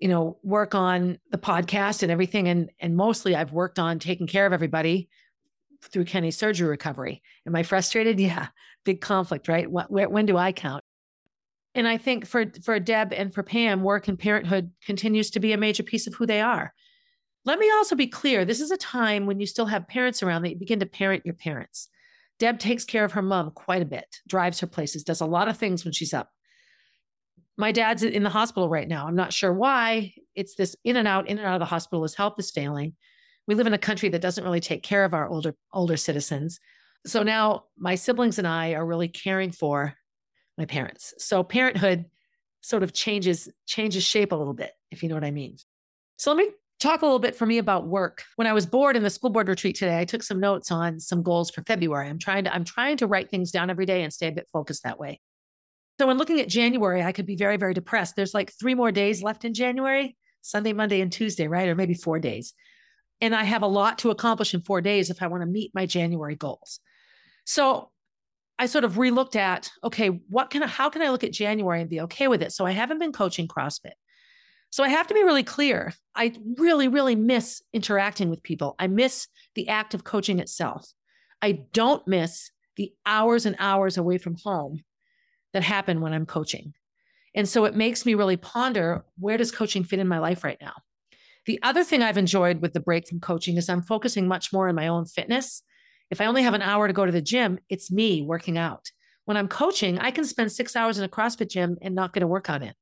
you 0.00 0.08
know 0.08 0.38
work 0.42 0.74
on 0.74 1.18
the 1.30 1.38
podcast 1.38 2.02
and 2.02 2.12
everything. 2.12 2.48
And 2.48 2.70
and 2.80 2.96
mostly 2.96 3.34
i've 3.34 3.52
worked 3.52 3.78
on 3.78 3.98
taking 3.98 4.26
care 4.26 4.46
of 4.46 4.52
everybody 4.52 5.08
through 5.82 6.04
kenny's 6.04 6.36
surgery 6.36 6.68
recovery. 6.68 7.22
Am 7.46 7.56
i 7.56 7.62
frustrated? 7.62 8.20
Yeah 8.20 8.48
big 8.82 9.02
conflict 9.02 9.46
right? 9.46 9.70
What, 9.70 9.90
where, 9.90 10.08
when 10.08 10.24
do 10.24 10.38
i 10.38 10.52
count? 10.52 10.82
And 11.74 11.86
i 11.86 11.96
think 11.98 12.26
for 12.26 12.46
for 12.64 12.80
deb 12.80 13.12
and 13.12 13.32
for 13.32 13.42
pam 13.42 13.82
work 13.82 14.08
and 14.08 14.18
parenthood 14.18 14.72
continues 14.84 15.30
to 15.30 15.40
be 15.40 15.52
a 15.52 15.58
major 15.58 15.82
piece 15.82 16.06
of 16.06 16.14
who 16.14 16.26
they 16.26 16.40
are 16.40 16.74
let 17.44 17.58
me 17.58 17.70
also 17.70 17.94
be 17.94 18.06
clear 18.06 18.44
this 18.44 18.60
is 18.60 18.70
a 18.70 18.76
time 18.76 19.26
when 19.26 19.40
you 19.40 19.46
still 19.46 19.66
have 19.66 19.88
parents 19.88 20.22
around 20.22 20.42
that 20.42 20.50
you 20.50 20.56
begin 20.56 20.80
to 20.80 20.86
parent 20.86 21.24
your 21.24 21.34
parents. 21.34 21.88
Deb 22.38 22.58
takes 22.58 22.84
care 22.84 23.04
of 23.04 23.12
her 23.12 23.22
mom 23.22 23.50
quite 23.50 23.82
a 23.82 23.86
bit, 23.86 24.06
drives 24.26 24.60
her 24.60 24.66
places, 24.66 25.04
does 25.04 25.20
a 25.20 25.26
lot 25.26 25.48
of 25.48 25.56
things 25.56 25.84
when 25.84 25.92
she's 25.92 26.14
up. 26.14 26.30
My 27.56 27.72
dad's 27.72 28.02
in 28.02 28.22
the 28.22 28.30
hospital 28.30 28.68
right 28.68 28.88
now. 28.88 29.06
I'm 29.06 29.16
not 29.16 29.34
sure 29.34 29.52
why. 29.52 30.14
It's 30.34 30.54
this 30.54 30.74
in 30.84 30.96
and 30.96 31.06
out, 31.06 31.28
in 31.28 31.38
and 31.38 31.46
out 31.46 31.54
of 31.54 31.60
the 31.60 31.66
hospital. 31.66 32.02
His 32.02 32.14
health 32.14 32.34
is 32.38 32.50
failing. 32.50 32.94
We 33.46 33.54
live 33.54 33.66
in 33.66 33.74
a 33.74 33.78
country 33.78 34.08
that 34.10 34.22
doesn't 34.22 34.44
really 34.44 34.60
take 34.60 34.82
care 34.82 35.04
of 35.04 35.12
our 35.12 35.28
older 35.28 35.54
older 35.72 35.96
citizens. 35.98 36.60
So 37.06 37.22
now 37.22 37.64
my 37.76 37.94
siblings 37.94 38.38
and 38.38 38.46
I 38.46 38.72
are 38.74 38.86
really 38.86 39.08
caring 39.08 39.50
for 39.50 39.94
my 40.56 40.64
parents. 40.64 41.12
So 41.18 41.42
parenthood 41.42 42.06
sort 42.62 42.82
of 42.82 42.92
changes 42.92 43.48
changes 43.66 44.04
shape 44.04 44.32
a 44.32 44.36
little 44.36 44.54
bit, 44.54 44.72
if 44.90 45.02
you 45.02 45.08
know 45.08 45.14
what 45.14 45.24
I 45.24 45.30
mean. 45.30 45.56
So 46.16 46.32
let 46.32 46.38
me 46.38 46.52
talk 46.80 47.02
a 47.02 47.04
little 47.04 47.18
bit 47.18 47.36
for 47.36 47.46
me 47.46 47.58
about 47.58 47.86
work. 47.86 48.24
When 48.36 48.46
I 48.46 48.52
was 48.52 48.66
bored 48.66 48.96
in 48.96 49.02
the 49.02 49.10
school 49.10 49.30
board 49.30 49.48
retreat 49.48 49.76
today, 49.76 50.00
I 50.00 50.04
took 50.04 50.22
some 50.22 50.40
notes 50.40 50.72
on 50.72 50.98
some 50.98 51.22
goals 51.22 51.50
for 51.50 51.62
February. 51.62 52.08
I'm 52.08 52.18
trying 52.18 52.44
to 52.44 52.54
I'm 52.54 52.64
trying 52.64 52.96
to 52.98 53.06
write 53.06 53.30
things 53.30 53.50
down 53.50 53.70
every 53.70 53.86
day 53.86 54.02
and 54.02 54.12
stay 54.12 54.28
a 54.28 54.32
bit 54.32 54.48
focused 54.52 54.82
that 54.82 54.98
way. 54.98 55.20
So 56.00 56.06
when 56.06 56.18
looking 56.18 56.40
at 56.40 56.48
January, 56.48 57.02
I 57.02 57.12
could 57.12 57.26
be 57.26 57.36
very 57.36 57.58
very 57.58 57.74
depressed. 57.74 58.16
There's 58.16 58.34
like 58.34 58.52
3 58.58 58.74
more 58.74 58.90
days 58.90 59.22
left 59.22 59.44
in 59.44 59.54
January, 59.54 60.16
Sunday, 60.40 60.72
Monday 60.72 61.00
and 61.00 61.12
Tuesday, 61.12 61.46
right? 61.46 61.68
Or 61.68 61.74
maybe 61.74 61.94
4 61.94 62.18
days. 62.18 62.54
And 63.20 63.34
I 63.34 63.44
have 63.44 63.62
a 63.62 63.66
lot 63.66 63.98
to 63.98 64.10
accomplish 64.10 64.54
in 64.54 64.62
4 64.62 64.80
days 64.80 65.10
if 65.10 65.22
I 65.22 65.26
want 65.26 65.42
to 65.42 65.46
meet 65.46 65.72
my 65.74 65.84
January 65.84 66.36
goals. 66.36 66.80
So 67.44 67.90
I 68.58 68.66
sort 68.66 68.84
of 68.84 68.94
relooked 68.94 69.36
at, 69.36 69.70
okay, 69.84 70.08
what 70.08 70.50
can 70.50 70.62
I, 70.62 70.66
how 70.66 70.90
can 70.90 71.02
I 71.02 71.10
look 71.10 71.24
at 71.24 71.32
January 71.32 71.80
and 71.80 71.88
be 71.90 72.00
okay 72.02 72.28
with 72.28 72.42
it? 72.42 72.52
So 72.52 72.64
I 72.66 72.72
haven't 72.72 72.98
been 72.98 73.12
coaching 73.12 73.48
CrossFit. 73.48 73.92
So 74.70 74.84
I 74.84 74.88
have 74.88 75.08
to 75.08 75.14
be 75.14 75.24
really 75.24 75.42
clear. 75.42 75.92
I 76.14 76.32
really, 76.56 76.88
really 76.88 77.16
miss 77.16 77.62
interacting 77.72 78.30
with 78.30 78.42
people. 78.42 78.76
I 78.78 78.86
miss 78.86 79.26
the 79.54 79.68
act 79.68 79.94
of 79.94 80.04
coaching 80.04 80.38
itself. 80.38 80.92
I 81.42 81.60
don't 81.72 82.06
miss 82.06 82.50
the 82.76 82.92
hours 83.04 83.46
and 83.46 83.56
hours 83.58 83.98
away 83.98 84.18
from 84.18 84.36
home 84.44 84.80
that 85.52 85.62
happen 85.62 86.00
when 86.00 86.12
I'm 86.12 86.26
coaching. 86.26 86.72
And 87.34 87.48
so 87.48 87.64
it 87.64 87.74
makes 87.74 88.06
me 88.06 88.14
really 88.14 88.36
ponder 88.36 89.04
where 89.18 89.36
does 89.36 89.52
coaching 89.52 89.84
fit 89.84 89.98
in 89.98 90.08
my 90.08 90.18
life 90.18 90.44
right 90.44 90.58
now? 90.60 90.74
The 91.46 91.60
other 91.62 91.84
thing 91.84 92.02
I've 92.02 92.18
enjoyed 92.18 92.60
with 92.60 92.72
the 92.72 92.80
break 92.80 93.08
from 93.08 93.20
coaching 93.20 93.56
is 93.56 93.68
I'm 93.68 93.82
focusing 93.82 94.28
much 94.28 94.52
more 94.52 94.68
on 94.68 94.74
my 94.74 94.88
own 94.88 95.06
fitness. 95.06 95.62
If 96.10 96.20
I 96.20 96.26
only 96.26 96.42
have 96.42 96.54
an 96.54 96.62
hour 96.62 96.86
to 96.86 96.92
go 96.92 97.06
to 97.06 97.12
the 97.12 97.22
gym, 97.22 97.58
it's 97.68 97.90
me 97.90 98.22
working 98.22 98.58
out. 98.58 98.90
When 99.24 99.36
I'm 99.36 99.48
coaching, 99.48 99.98
I 99.98 100.10
can 100.10 100.24
spend 100.24 100.52
six 100.52 100.76
hours 100.76 100.98
in 100.98 101.04
a 101.04 101.08
CrossFit 101.08 101.50
gym 101.50 101.76
and 101.82 101.94
not 101.94 102.12
get 102.12 102.22
a 102.22 102.26
workout 102.26 102.62
in 102.62 102.74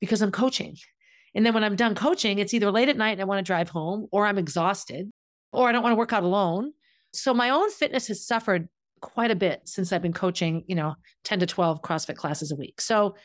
because 0.00 0.22
I'm 0.22 0.32
coaching. 0.32 0.76
And 1.34 1.44
then 1.44 1.54
when 1.54 1.64
I'm 1.64 1.76
done 1.76 1.94
coaching, 1.94 2.38
it's 2.38 2.54
either 2.54 2.70
late 2.70 2.88
at 2.88 2.96
night 2.96 3.12
and 3.12 3.20
I 3.20 3.24
want 3.24 3.38
to 3.38 3.48
drive 3.48 3.68
home, 3.68 4.06
or 4.12 4.26
I'm 4.26 4.38
exhausted, 4.38 5.10
or 5.52 5.68
I 5.68 5.72
don't 5.72 5.82
want 5.82 5.92
to 5.92 5.98
work 5.98 6.12
out 6.12 6.22
alone. 6.22 6.72
So 7.12 7.34
my 7.34 7.50
own 7.50 7.70
fitness 7.70 8.08
has 8.08 8.26
suffered 8.26 8.68
quite 9.00 9.30
a 9.30 9.36
bit 9.36 9.62
since 9.64 9.92
I've 9.92 10.02
been 10.02 10.12
coaching, 10.12 10.64
you 10.66 10.74
know, 10.74 10.94
10 11.24 11.40
to 11.40 11.46
12 11.46 11.82
CrossFit 11.82 12.16
classes 12.16 12.50
a 12.50 12.56
week. 12.56 12.80
So 12.80 13.16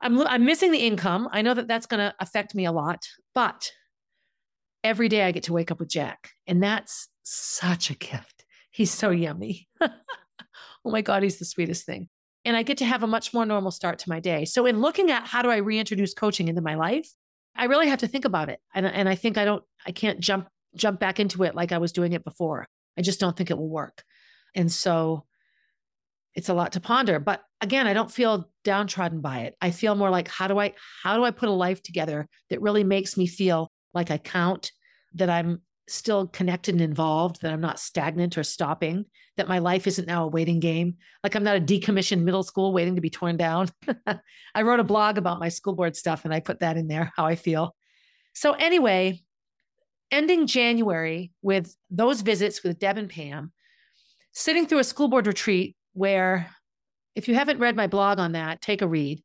I'm 0.00 0.20
I'm 0.26 0.44
missing 0.44 0.72
the 0.72 0.86
income. 0.86 1.28
I 1.32 1.42
know 1.42 1.54
that 1.54 1.68
that's 1.68 1.86
going 1.86 2.00
to 2.00 2.14
affect 2.20 2.54
me 2.54 2.66
a 2.66 2.72
lot, 2.72 3.08
but 3.34 3.70
every 4.84 5.08
day 5.08 5.22
I 5.22 5.32
get 5.32 5.44
to 5.44 5.52
wake 5.52 5.70
up 5.70 5.80
with 5.80 5.88
Jack, 5.88 6.30
and 6.46 6.62
that's 6.62 7.08
such 7.22 7.90
a 7.90 7.94
gift. 7.94 8.44
He's 8.70 8.90
so 8.90 9.10
yummy. 9.10 9.68
oh 9.80 9.90
my 10.84 11.00
god, 11.00 11.22
he's 11.22 11.38
the 11.38 11.44
sweetest 11.44 11.86
thing. 11.86 12.08
And 12.44 12.56
I 12.56 12.62
get 12.62 12.78
to 12.78 12.84
have 12.84 13.02
a 13.02 13.08
much 13.08 13.34
more 13.34 13.46
normal 13.46 13.70
start 13.70 13.98
to 14.00 14.08
my 14.08 14.20
day. 14.20 14.44
So 14.44 14.66
in 14.66 14.80
looking 14.80 15.10
at 15.10 15.26
how 15.26 15.42
do 15.42 15.50
I 15.50 15.56
reintroduce 15.56 16.14
coaching 16.14 16.46
into 16.46 16.60
my 16.60 16.76
life, 16.76 17.10
I 17.56 17.64
really 17.64 17.88
have 17.88 18.00
to 18.00 18.08
think 18.08 18.24
about 18.24 18.48
it. 18.48 18.60
And, 18.74 18.86
and 18.86 19.08
I 19.08 19.14
think 19.14 19.38
I 19.38 19.44
don't, 19.44 19.64
I 19.86 19.92
can't 19.92 20.20
jump, 20.20 20.48
jump 20.74 21.00
back 21.00 21.18
into 21.20 21.42
it 21.42 21.54
like 21.54 21.72
I 21.72 21.78
was 21.78 21.92
doing 21.92 22.12
it 22.12 22.24
before. 22.24 22.66
I 22.98 23.02
just 23.02 23.20
don't 23.20 23.36
think 23.36 23.50
it 23.50 23.58
will 23.58 23.68
work. 23.68 24.02
And 24.54 24.70
so 24.70 25.24
it's 26.34 26.48
a 26.48 26.54
lot 26.54 26.72
to 26.72 26.80
ponder. 26.80 27.18
But 27.18 27.42
again, 27.60 27.86
I 27.86 27.94
don't 27.94 28.10
feel 28.10 28.50
downtrodden 28.64 29.20
by 29.20 29.40
it. 29.40 29.56
I 29.60 29.70
feel 29.70 29.94
more 29.94 30.10
like, 30.10 30.28
how 30.28 30.48
do 30.48 30.58
I, 30.58 30.74
how 31.02 31.16
do 31.16 31.24
I 31.24 31.30
put 31.30 31.48
a 31.48 31.52
life 31.52 31.82
together 31.82 32.28
that 32.50 32.60
really 32.60 32.84
makes 32.84 33.16
me 33.16 33.26
feel 33.26 33.70
like 33.94 34.10
I 34.10 34.18
count, 34.18 34.72
that 35.14 35.30
I'm 35.30 35.62
still 35.88 36.26
connected 36.26 36.74
and 36.74 36.82
involved, 36.82 37.42
that 37.42 37.52
I'm 37.52 37.60
not 37.60 37.78
stagnant 37.78 38.36
or 38.36 38.42
stopping, 38.42 39.04
that 39.36 39.48
my 39.48 39.58
life 39.58 39.86
isn't 39.86 40.08
now 40.08 40.24
a 40.24 40.28
waiting 40.28 40.60
game. 40.60 40.96
Like 41.22 41.34
I'm 41.34 41.44
not 41.44 41.56
a 41.56 41.60
decommissioned 41.60 42.22
middle 42.22 42.42
school 42.42 42.72
waiting 42.72 42.96
to 42.96 43.00
be 43.00 43.10
torn 43.10 43.36
down. 43.36 43.68
I 44.54 44.62
wrote 44.62 44.80
a 44.80 44.84
blog 44.84 45.18
about 45.18 45.40
my 45.40 45.48
school 45.48 45.74
board 45.74 45.96
stuff 45.96 46.24
and 46.24 46.34
I 46.34 46.40
put 46.40 46.60
that 46.60 46.76
in 46.76 46.88
there, 46.88 47.12
how 47.16 47.26
I 47.26 47.36
feel. 47.36 47.74
So, 48.34 48.52
anyway, 48.52 49.22
ending 50.10 50.46
January 50.46 51.32
with 51.42 51.74
those 51.90 52.20
visits 52.20 52.62
with 52.62 52.78
Deb 52.78 52.98
and 52.98 53.08
Pam, 53.08 53.52
sitting 54.32 54.66
through 54.66 54.80
a 54.80 54.84
school 54.84 55.08
board 55.08 55.26
retreat 55.26 55.76
where, 55.92 56.50
if 57.14 57.28
you 57.28 57.34
haven't 57.34 57.60
read 57.60 57.76
my 57.76 57.86
blog 57.86 58.18
on 58.18 58.32
that, 58.32 58.60
take 58.60 58.82
a 58.82 58.88
read. 58.88 59.22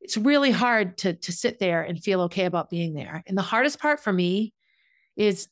It's 0.00 0.16
really 0.16 0.50
hard 0.50 0.98
to, 0.98 1.14
to 1.14 1.32
sit 1.32 1.60
there 1.60 1.82
and 1.82 2.02
feel 2.02 2.22
okay 2.22 2.44
about 2.44 2.68
being 2.68 2.92
there. 2.92 3.22
And 3.26 3.38
the 3.38 3.42
hardest 3.42 3.78
part 3.78 4.00
for 4.00 4.12
me 4.12 4.52
is 5.16 5.48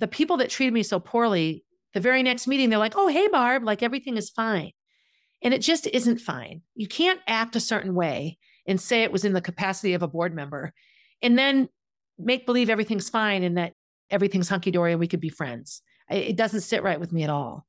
the 0.00 0.08
people 0.08 0.38
that 0.38 0.50
treated 0.50 0.72
me 0.72 0.82
so 0.82 0.98
poorly, 0.98 1.64
the 1.92 2.00
very 2.00 2.22
next 2.22 2.46
meeting, 2.46 2.70
they're 2.70 2.78
like, 2.78 2.96
oh, 2.96 3.08
hey, 3.08 3.28
Barb, 3.28 3.62
like 3.62 3.82
everything 3.82 4.16
is 4.16 4.30
fine. 4.30 4.72
And 5.42 5.54
it 5.54 5.60
just 5.60 5.86
isn't 5.86 6.18
fine. 6.18 6.62
You 6.74 6.88
can't 6.88 7.20
act 7.26 7.54
a 7.54 7.60
certain 7.60 7.94
way 7.94 8.38
and 8.66 8.80
say 8.80 9.02
it 9.02 9.12
was 9.12 9.24
in 9.24 9.34
the 9.34 9.40
capacity 9.40 9.94
of 9.94 10.02
a 10.02 10.08
board 10.08 10.34
member 10.34 10.72
and 11.22 11.38
then 11.38 11.68
make 12.18 12.46
believe 12.46 12.70
everything's 12.70 13.08
fine 13.08 13.42
and 13.42 13.58
that 13.58 13.74
everything's 14.10 14.48
hunky 14.48 14.70
dory 14.70 14.92
and 14.92 15.00
we 15.00 15.06
could 15.06 15.20
be 15.20 15.28
friends. 15.28 15.82
It 16.10 16.36
doesn't 16.36 16.62
sit 16.62 16.82
right 16.82 16.98
with 16.98 17.12
me 17.12 17.22
at 17.22 17.30
all. 17.30 17.66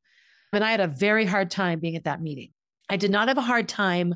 And 0.54 0.64
I 0.64 0.72
had 0.72 0.80
a 0.80 0.88
very 0.88 1.26
hard 1.26 1.52
time 1.52 1.80
being 1.80 1.96
at 1.96 2.06
that 2.06 2.22
meeting. 2.22 2.52
I 2.90 2.98
did 2.98 3.12
not 3.12 3.28
have 3.28 3.38
a 3.38 3.42
hard 3.42 3.70
time 3.70 4.16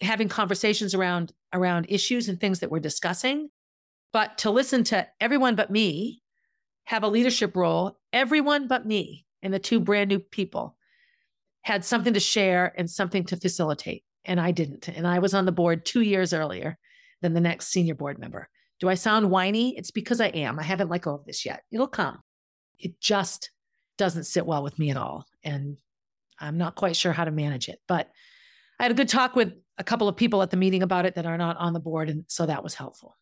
having 0.00 0.28
conversations 0.28 0.94
around 0.94 1.32
around 1.52 1.86
issues 1.88 2.28
and 2.28 2.40
things 2.40 2.60
that 2.60 2.70
we're 2.70 2.80
discussing, 2.80 3.48
but 4.12 4.38
to 4.38 4.50
listen 4.50 4.84
to 4.84 5.06
everyone 5.20 5.54
but 5.54 5.70
me 5.70 6.21
have 6.92 7.04
a 7.04 7.08
leadership 7.08 7.56
role, 7.56 7.98
everyone 8.12 8.68
but 8.68 8.84
me 8.84 9.24
and 9.42 9.52
the 9.52 9.58
two 9.58 9.78
mm-hmm. 9.78 9.84
brand 9.84 10.10
new 10.10 10.18
people 10.18 10.76
had 11.62 11.86
something 11.86 12.12
to 12.12 12.20
share 12.20 12.74
and 12.76 12.90
something 12.90 13.24
to 13.24 13.36
facilitate. 13.38 14.04
And 14.26 14.38
I 14.38 14.50
didn't. 14.50 14.88
And 14.88 15.06
I 15.06 15.18
was 15.18 15.32
on 15.32 15.46
the 15.46 15.52
board 15.52 15.86
two 15.86 16.02
years 16.02 16.34
earlier 16.34 16.76
than 17.22 17.32
the 17.32 17.40
next 17.40 17.68
senior 17.68 17.94
board 17.94 18.18
member. 18.18 18.50
Do 18.78 18.90
I 18.90 18.94
sound 18.94 19.30
whiny? 19.30 19.74
It's 19.78 19.90
because 19.90 20.20
I 20.20 20.26
am. 20.26 20.58
I 20.58 20.64
haven't 20.64 20.90
let 20.90 21.00
go 21.00 21.14
of 21.14 21.24
this 21.24 21.46
yet. 21.46 21.62
It'll 21.72 21.88
come. 21.88 22.18
It 22.78 23.00
just 23.00 23.50
doesn't 23.96 24.24
sit 24.24 24.44
well 24.44 24.62
with 24.62 24.78
me 24.78 24.90
at 24.90 24.98
all. 24.98 25.24
And 25.42 25.78
I'm 26.38 26.58
not 26.58 26.74
quite 26.74 26.96
sure 26.96 27.12
how 27.12 27.24
to 27.24 27.30
manage 27.30 27.70
it. 27.70 27.78
But 27.88 28.10
I 28.78 28.82
had 28.82 28.92
a 28.92 28.96
good 28.96 29.08
talk 29.08 29.34
with 29.34 29.54
a 29.78 29.84
couple 29.84 30.08
of 30.08 30.16
people 30.16 30.42
at 30.42 30.50
the 30.50 30.58
meeting 30.58 30.82
about 30.82 31.06
it 31.06 31.14
that 31.14 31.24
are 31.24 31.38
not 31.38 31.56
on 31.56 31.72
the 31.72 31.80
board. 31.80 32.10
And 32.10 32.24
so 32.28 32.44
that 32.44 32.62
was 32.62 32.74
helpful. 32.74 33.16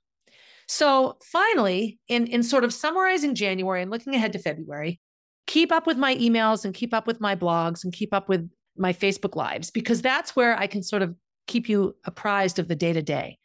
So 0.72 1.16
finally, 1.20 1.98
in, 2.06 2.28
in 2.28 2.44
sort 2.44 2.62
of 2.62 2.72
summarizing 2.72 3.34
January 3.34 3.82
and 3.82 3.90
looking 3.90 4.14
ahead 4.14 4.32
to 4.34 4.38
February, 4.38 5.00
keep 5.48 5.72
up 5.72 5.84
with 5.84 5.96
my 5.96 6.14
emails 6.14 6.64
and 6.64 6.72
keep 6.72 6.94
up 6.94 7.08
with 7.08 7.20
my 7.20 7.34
blogs 7.34 7.82
and 7.82 7.92
keep 7.92 8.14
up 8.14 8.28
with 8.28 8.48
my 8.76 8.92
Facebook 8.92 9.34
lives, 9.34 9.72
because 9.72 10.00
that's 10.00 10.36
where 10.36 10.56
I 10.56 10.68
can 10.68 10.84
sort 10.84 11.02
of 11.02 11.16
keep 11.48 11.68
you 11.68 11.96
apprised 12.04 12.60
of 12.60 12.68
the 12.68 12.76
day 12.76 12.92
to 12.92 13.02
day. 13.02 13.36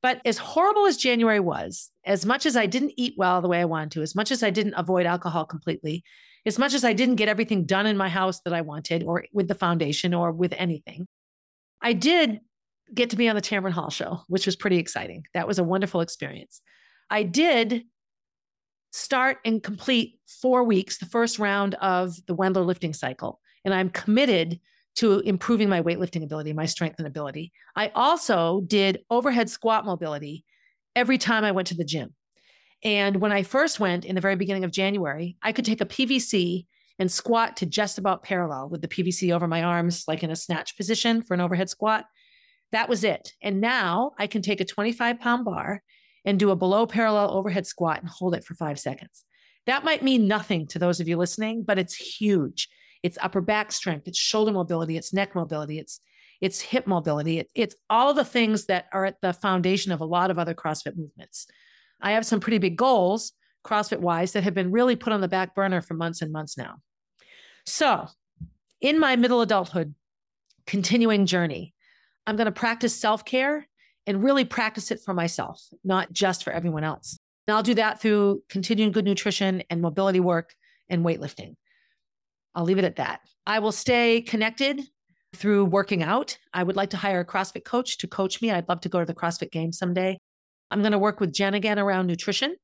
But 0.00 0.22
as 0.24 0.38
horrible 0.38 0.86
as 0.86 0.96
January 0.96 1.38
was, 1.38 1.90
as 2.06 2.24
much 2.24 2.46
as 2.46 2.56
I 2.56 2.64
didn't 2.64 2.94
eat 2.96 3.12
well 3.18 3.42
the 3.42 3.48
way 3.48 3.60
I 3.60 3.66
wanted 3.66 3.90
to, 3.92 4.02
as 4.02 4.14
much 4.14 4.30
as 4.30 4.42
I 4.42 4.48
didn't 4.48 4.72
avoid 4.78 5.04
alcohol 5.04 5.44
completely, 5.44 6.02
as 6.46 6.58
much 6.58 6.72
as 6.72 6.82
I 6.82 6.94
didn't 6.94 7.16
get 7.16 7.28
everything 7.28 7.66
done 7.66 7.84
in 7.84 7.98
my 7.98 8.08
house 8.08 8.40
that 8.46 8.54
I 8.54 8.62
wanted 8.62 9.02
or 9.02 9.26
with 9.34 9.48
the 9.48 9.54
foundation 9.54 10.14
or 10.14 10.32
with 10.32 10.54
anything, 10.56 11.08
I 11.82 11.92
did 11.92 12.40
get 12.92 13.10
to 13.10 13.16
be 13.16 13.28
on 13.28 13.36
the 13.36 13.42
Tamron 13.42 13.72
Hall 13.72 13.90
show, 13.90 14.22
which 14.28 14.46
was 14.46 14.56
pretty 14.56 14.78
exciting. 14.78 15.24
That 15.34 15.46
was 15.46 15.58
a 15.58 15.64
wonderful 15.64 16.00
experience. 16.00 16.60
I 17.10 17.22
did 17.22 17.84
start 18.92 19.38
and 19.44 19.62
complete 19.62 20.18
four 20.26 20.64
weeks, 20.64 20.98
the 20.98 21.06
first 21.06 21.38
round 21.38 21.74
of 21.76 22.14
the 22.26 22.34
Wendler 22.36 22.64
lifting 22.64 22.92
cycle. 22.92 23.40
And 23.64 23.74
I'm 23.74 23.90
committed 23.90 24.60
to 24.96 25.18
improving 25.20 25.68
my 25.68 25.82
weightlifting 25.82 26.22
ability, 26.22 26.52
my 26.52 26.66
strength 26.66 26.98
and 26.98 27.06
ability. 27.06 27.52
I 27.74 27.90
also 27.94 28.62
did 28.66 29.00
overhead 29.10 29.50
squat 29.50 29.84
mobility 29.84 30.44
every 30.94 31.18
time 31.18 31.44
I 31.44 31.52
went 31.52 31.68
to 31.68 31.74
the 31.74 31.84
gym. 31.84 32.14
And 32.84 33.16
when 33.16 33.32
I 33.32 33.42
first 33.42 33.80
went 33.80 34.04
in 34.04 34.14
the 34.14 34.20
very 34.20 34.36
beginning 34.36 34.62
of 34.62 34.70
January, 34.70 35.36
I 35.42 35.52
could 35.52 35.64
take 35.64 35.80
a 35.80 35.86
PVC 35.86 36.66
and 36.98 37.10
squat 37.10 37.56
to 37.56 37.66
just 37.66 37.98
about 37.98 38.22
parallel 38.22 38.68
with 38.68 38.82
the 38.82 38.88
PVC 38.88 39.34
over 39.34 39.48
my 39.48 39.62
arms, 39.62 40.04
like 40.06 40.22
in 40.22 40.30
a 40.30 40.36
snatch 40.36 40.76
position 40.76 41.22
for 41.22 41.34
an 41.34 41.40
overhead 41.40 41.68
squat. 41.68 42.04
That 42.74 42.88
was 42.88 43.04
it. 43.04 43.34
And 43.40 43.60
now 43.60 44.14
I 44.18 44.26
can 44.26 44.42
take 44.42 44.60
a 44.60 44.64
25 44.64 45.20
pound 45.20 45.44
bar 45.44 45.80
and 46.24 46.40
do 46.40 46.50
a 46.50 46.56
below 46.56 46.86
parallel 46.86 47.30
overhead 47.30 47.68
squat 47.68 48.00
and 48.00 48.08
hold 48.08 48.34
it 48.34 48.44
for 48.44 48.54
five 48.54 48.80
seconds. 48.80 49.24
That 49.66 49.84
might 49.84 50.02
mean 50.02 50.26
nothing 50.26 50.66
to 50.68 50.80
those 50.80 50.98
of 50.98 51.06
you 51.06 51.16
listening, 51.16 51.62
but 51.62 51.78
it's 51.78 51.94
huge. 51.94 52.68
It's 53.04 53.16
upper 53.22 53.40
back 53.40 53.70
strength, 53.70 54.08
it's 54.08 54.18
shoulder 54.18 54.50
mobility, 54.50 54.96
it's 54.96 55.12
neck 55.12 55.36
mobility, 55.36 55.78
it's 55.78 56.00
it's 56.40 56.60
hip 56.60 56.88
mobility. 56.88 57.38
It, 57.38 57.50
it's 57.54 57.76
all 57.88 58.12
the 58.12 58.24
things 58.24 58.66
that 58.66 58.86
are 58.92 59.04
at 59.04 59.20
the 59.22 59.32
foundation 59.32 59.92
of 59.92 60.00
a 60.00 60.04
lot 60.04 60.32
of 60.32 60.38
other 60.38 60.52
CrossFit 60.52 60.96
movements. 60.96 61.46
I 62.02 62.12
have 62.12 62.26
some 62.26 62.40
pretty 62.40 62.58
big 62.58 62.76
goals, 62.76 63.32
CrossFit 63.64 64.00
wise, 64.00 64.32
that 64.32 64.42
have 64.42 64.52
been 64.52 64.72
really 64.72 64.96
put 64.96 65.12
on 65.12 65.20
the 65.20 65.28
back 65.28 65.54
burner 65.54 65.80
for 65.80 65.94
months 65.94 66.22
and 66.22 66.32
months 66.32 66.58
now. 66.58 66.78
So, 67.66 68.08
in 68.80 68.98
my 68.98 69.14
middle 69.14 69.42
adulthood 69.42 69.94
continuing 70.66 71.24
journey, 71.26 71.73
I'm 72.26 72.36
going 72.36 72.46
to 72.46 72.52
practice 72.52 72.94
self 72.94 73.24
care 73.24 73.66
and 74.06 74.22
really 74.22 74.44
practice 74.44 74.90
it 74.90 75.00
for 75.04 75.14
myself, 75.14 75.62
not 75.82 76.12
just 76.12 76.44
for 76.44 76.52
everyone 76.52 76.84
else. 76.84 77.18
And 77.46 77.56
I'll 77.56 77.62
do 77.62 77.74
that 77.74 78.00
through 78.00 78.42
continuing 78.48 78.92
good 78.92 79.04
nutrition 79.04 79.62
and 79.70 79.80
mobility 79.80 80.20
work 80.20 80.54
and 80.88 81.04
weightlifting. 81.04 81.54
I'll 82.54 82.64
leave 82.64 82.78
it 82.78 82.84
at 82.84 82.96
that. 82.96 83.20
I 83.46 83.58
will 83.58 83.72
stay 83.72 84.20
connected 84.20 84.80
through 85.34 85.64
working 85.66 86.02
out. 86.02 86.38
I 86.52 86.62
would 86.62 86.76
like 86.76 86.90
to 86.90 86.96
hire 86.96 87.20
a 87.20 87.26
CrossFit 87.26 87.64
coach 87.64 87.98
to 87.98 88.06
coach 88.06 88.40
me. 88.40 88.50
I'd 88.50 88.68
love 88.68 88.80
to 88.82 88.88
go 88.88 89.00
to 89.00 89.06
the 89.06 89.14
CrossFit 89.14 89.50
Games 89.50 89.78
someday. 89.78 90.18
I'm 90.70 90.80
going 90.80 90.92
to 90.92 90.98
work 90.98 91.20
with 91.20 91.32
Jen 91.32 91.54
again 91.54 91.78
around 91.78 92.06
nutrition 92.06 92.56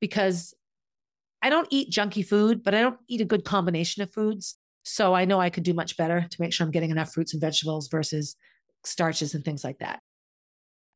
because 0.00 0.54
I 1.42 1.50
don't 1.50 1.68
eat 1.70 1.90
junky 1.90 2.24
food, 2.24 2.62
but 2.62 2.74
I 2.74 2.80
don't 2.80 2.98
eat 3.08 3.20
a 3.20 3.24
good 3.24 3.44
combination 3.44 4.02
of 4.02 4.12
foods. 4.12 4.56
So 4.84 5.14
I 5.14 5.24
know 5.24 5.40
I 5.40 5.50
could 5.50 5.64
do 5.64 5.74
much 5.74 5.96
better 5.96 6.26
to 6.28 6.40
make 6.40 6.52
sure 6.52 6.64
I'm 6.64 6.70
getting 6.70 6.90
enough 6.90 7.12
fruits 7.12 7.32
and 7.32 7.40
vegetables 7.40 7.88
versus 7.88 8.36
starches 8.88 9.34
and 9.34 9.44
things 9.44 9.64
like 9.64 9.78
that. 9.78 10.00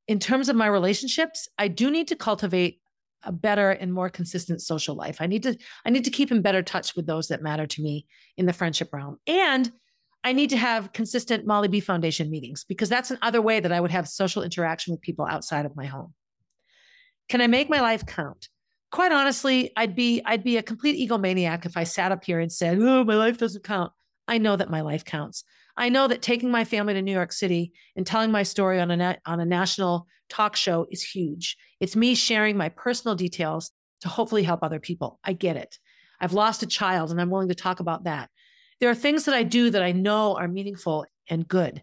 In 0.09 0.19
terms 0.19 0.49
of 0.49 0.57
my 0.57 0.67
relationships, 0.67 1.49
I 1.59 1.69
do 1.69 1.91
need 1.91 2.09
to 2.09 2.17
cultivate 2.17 2.81
a 3.25 3.33
better 3.33 3.71
and 3.71 3.93
more 3.93 4.11
consistent 4.11 4.61
social 4.61 4.97
life. 4.97 5.19
I 5.21 5.27
need 5.27 5.45
to 5.45 5.57
I 5.85 5.91
need 5.91 6.05
to 6.05 6.11
keep 6.11 6.33
in 6.33 6.43
better 6.43 6.63
touch 6.63 6.97
with 6.97 7.07
those 7.07 7.29
that 7.29 7.43
matter 7.43 7.67
to 7.67 7.83
me 7.83 8.07
in 8.37 8.47
the 8.47 8.53
friendship 8.53 8.91
realm. 8.93 9.19
And 9.27 9.71
I 10.25 10.33
need 10.33 10.51
to 10.51 10.57
have 10.57 10.93
consistent 10.93 11.47
Molly 11.47 11.69
B 11.69 11.81
Foundation 11.81 12.31
meetings 12.31 12.65
because 12.65 12.89
that's 12.89 13.11
another 13.11 13.43
way 13.43 13.61
that 13.61 13.73
I 13.73 13.81
would 13.81 13.91
have 13.91 14.09
social 14.09 14.43
interaction 14.43 14.93
with 14.93 15.01
people 15.01 15.27
outside 15.27 15.67
of 15.67 15.77
my 15.77 15.87
home. 15.87 16.15
Can 17.29 17.41
I 17.41 17.47
make 17.47 17.71
my 17.71 17.81
life 17.81 18.07
count? 18.07 18.49
Quite 18.91 19.13
honestly, 19.13 19.73
I'd 19.77 19.95
be 19.97 20.21
I'd 20.25 20.45
be 20.45 20.59
a 20.59 20.63
complete 20.63 21.09
egomaniac 21.09 21.65
if 21.65 21.77
I 21.77 21.85
sat 21.85 22.13
up 22.13 22.25
here 22.25 22.41
and 22.41 22.53
said, 22.53 22.79
"Oh, 22.81 23.05
my 23.05 23.17
life 23.17 23.39
doesn't 23.39 23.65
count." 23.65 23.93
I 24.29 24.39
know 24.39 24.57
that 24.57 24.71
my 24.71 24.83
life 24.83 25.05
counts. 25.05 25.45
I 25.77 25.89
know 25.89 26.07
that 26.09 26.23
taking 26.23 26.51
my 26.51 26.65
family 26.65 26.95
to 26.95 27.03
New 27.03 27.13
York 27.13 27.33
City 27.33 27.73
and 27.97 28.07
telling 28.07 28.31
my 28.31 28.43
story 28.43 28.81
on 28.81 28.91
a 28.91 29.19
on 29.25 29.41
a 29.41 29.45
national 29.45 30.07
talk 30.29 30.57
show 30.57 30.87
is 30.91 31.03
huge. 31.03 31.57
It's 31.81 31.97
me 31.97 32.15
sharing 32.15 32.57
my 32.57 32.69
personal 32.69 33.15
details 33.15 33.71
to 34.01 34.09
hopefully 34.09 34.43
help 34.43 34.63
other 34.63 34.81
people. 34.81 35.19
I 35.25 35.33
get 35.33 35.57
it. 35.57 35.79
I've 36.21 36.33
lost 36.33 36.63
a 36.63 36.67
child 36.67 37.11
and 37.11 37.21
I'm 37.21 37.31
willing 37.31 37.49
to 37.49 37.55
talk 37.55 37.81
about 37.81 38.05
that. 38.05 38.31
There 38.81 38.91
are 38.91 38.95
things 38.95 39.25
that 39.25 39.35
I 39.35 39.43
do 39.43 39.71
that 39.71 39.83
I 39.83 39.93
know 39.93 40.37
are 40.37 40.49
meaningful 40.49 41.07
and 41.29 41.47
good. 41.47 41.83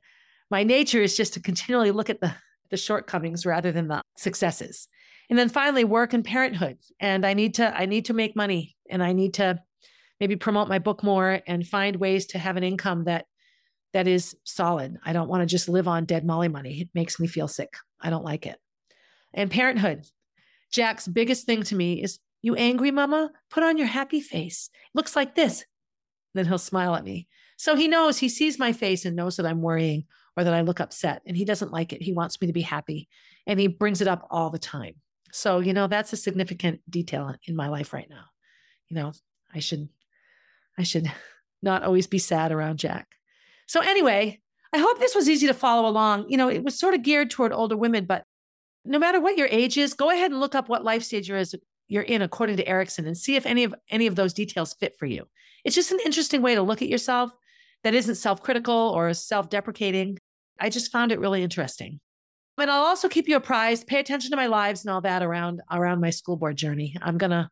My 0.51 0.63
nature 0.63 1.01
is 1.01 1.15
just 1.15 1.33
to 1.33 1.41
continually 1.41 1.91
look 1.91 2.09
at 2.09 2.21
the, 2.21 2.33
the 2.71 2.77
shortcomings 2.77 3.45
rather 3.45 3.71
than 3.71 3.87
the 3.87 4.01
successes. 4.17 4.87
And 5.29 5.37
then 5.37 5.49
finally 5.49 5.83
work 5.83 6.13
and 6.13 6.25
parenthood. 6.25 6.77
And 6.99 7.25
I 7.25 7.33
need 7.33 7.55
to 7.55 7.77
I 7.77 7.85
need 7.85 8.05
to 8.05 8.13
make 8.13 8.35
money 8.35 8.75
and 8.89 9.03
I 9.03 9.13
need 9.13 9.35
to 9.35 9.59
maybe 10.19 10.35
promote 10.35 10.67
my 10.67 10.79
book 10.79 11.03
more 11.03 11.41
and 11.45 11.65
find 11.65 11.95
ways 11.95 12.25
to 12.27 12.39
have 12.39 12.57
an 12.57 12.63
income 12.63 13.05
that 13.05 13.25
that 13.93 14.07
is 14.07 14.35
solid. 14.43 14.97
I 15.03 15.13
don't 15.13 15.29
want 15.29 15.41
to 15.41 15.45
just 15.45 15.69
live 15.69 15.87
on 15.87 16.05
dead 16.05 16.25
Molly 16.25 16.47
money. 16.47 16.81
It 16.81 16.89
makes 16.93 17.19
me 17.19 17.27
feel 17.27 17.47
sick. 17.47 17.75
I 17.99 18.09
don't 18.09 18.25
like 18.25 18.45
it. 18.45 18.57
And 19.33 19.49
parenthood. 19.51 20.05
Jack's 20.71 21.07
biggest 21.07 21.45
thing 21.45 21.63
to 21.63 21.75
me 21.75 22.01
is, 22.03 22.19
You 22.41 22.55
angry, 22.55 22.91
mama? 22.91 23.31
Put 23.49 23.63
on 23.63 23.77
your 23.77 23.87
happy 23.87 24.21
face. 24.21 24.69
It 24.73 24.97
looks 24.97 25.15
like 25.15 25.35
this. 25.35 25.65
Then 26.33 26.45
he'll 26.45 26.57
smile 26.57 26.95
at 26.95 27.03
me. 27.03 27.27
So 27.57 27.75
he 27.75 27.87
knows, 27.87 28.17
he 28.17 28.29
sees 28.29 28.59
my 28.59 28.71
face 28.71 29.03
and 29.03 29.15
knows 29.15 29.35
that 29.37 29.45
I'm 29.45 29.61
worrying 29.61 30.05
or 30.37 30.43
that 30.43 30.53
I 30.53 30.61
look 30.61 30.79
upset. 30.79 31.21
And 31.25 31.35
he 31.35 31.43
doesn't 31.43 31.71
like 31.73 31.91
it. 31.91 32.01
He 32.01 32.13
wants 32.13 32.39
me 32.39 32.47
to 32.47 32.53
be 32.53 32.61
happy. 32.61 33.09
And 33.47 33.59
he 33.59 33.67
brings 33.67 33.99
it 33.99 34.07
up 34.07 34.27
all 34.29 34.49
the 34.49 34.59
time. 34.59 34.95
So, 35.31 35.59
you 35.59 35.73
know, 35.73 35.87
that's 35.87 36.13
a 36.13 36.17
significant 36.17 36.81
detail 36.89 37.35
in 37.45 37.55
my 37.55 37.67
life 37.67 37.93
right 37.93 38.09
now. 38.09 38.25
You 38.87 38.95
know, 38.95 39.11
I 39.53 39.59
should, 39.59 39.89
I 40.77 40.83
should 40.83 41.11
not 41.61 41.83
always 41.83 42.07
be 42.07 42.19
sad 42.19 42.51
around 42.51 42.77
Jack. 42.77 43.07
So, 43.69 43.81
anyway, 43.81 44.39
I 44.73 44.79
hope 44.79 44.99
this 44.99 45.13
was 45.13 45.29
easy 45.29 45.45
to 45.45 45.53
follow 45.53 45.87
along. 45.87 46.25
You 46.27 46.37
know, 46.37 46.49
it 46.49 46.63
was 46.63 46.77
sort 46.77 46.95
of 46.95 47.03
geared 47.03 47.29
toward 47.29 47.53
older 47.53 47.77
women, 47.77 48.05
but 48.05 48.23
no 48.83 48.97
matter 48.97 49.21
what 49.21 49.37
your 49.37 49.47
age 49.51 49.77
is, 49.77 49.93
go 49.93 50.09
ahead 50.09 50.31
and 50.31 50.39
look 50.39 50.55
up 50.55 50.69
what 50.69 50.83
life 50.83 51.03
stage 51.03 51.29
you're, 51.29 51.43
you're 51.87 52.01
in 52.01 52.23
according 52.23 52.57
to 52.57 52.67
Erikson 52.67 53.05
and 53.05 53.15
see 53.15 53.35
if 53.35 53.45
any 53.45 53.63
of 53.63 53.75
any 53.91 54.07
of 54.07 54.15
those 54.15 54.33
details 54.33 54.73
fit 54.73 54.95
for 54.97 55.05
you. 55.05 55.27
It's 55.63 55.75
just 55.75 55.91
an 55.91 55.99
interesting 56.03 56.41
way 56.41 56.55
to 56.55 56.63
look 56.63 56.81
at 56.81 56.87
yourself 56.89 57.31
that 57.83 57.93
isn't 57.93 58.15
self-critical 58.15 58.73
or 58.73 59.13
self-deprecating. 59.13 60.17
I 60.59 60.69
just 60.69 60.91
found 60.91 61.11
it 61.11 61.19
really 61.19 61.43
interesting. 61.43 61.99
And 62.57 62.71
I'll 62.71 62.85
also 62.85 63.07
keep 63.07 63.27
you 63.27 63.35
apprised, 63.35 63.85
pay 63.85 63.99
attention 63.99 64.31
to 64.31 64.37
my 64.37 64.47
lives 64.47 64.83
and 64.83 64.91
all 64.91 65.01
that 65.01 65.21
around 65.21 65.61
around 65.71 66.01
my 66.01 66.09
school 66.09 66.37
board 66.37 66.57
journey. 66.57 66.95
I'm 67.03 67.19
to 67.19 67.49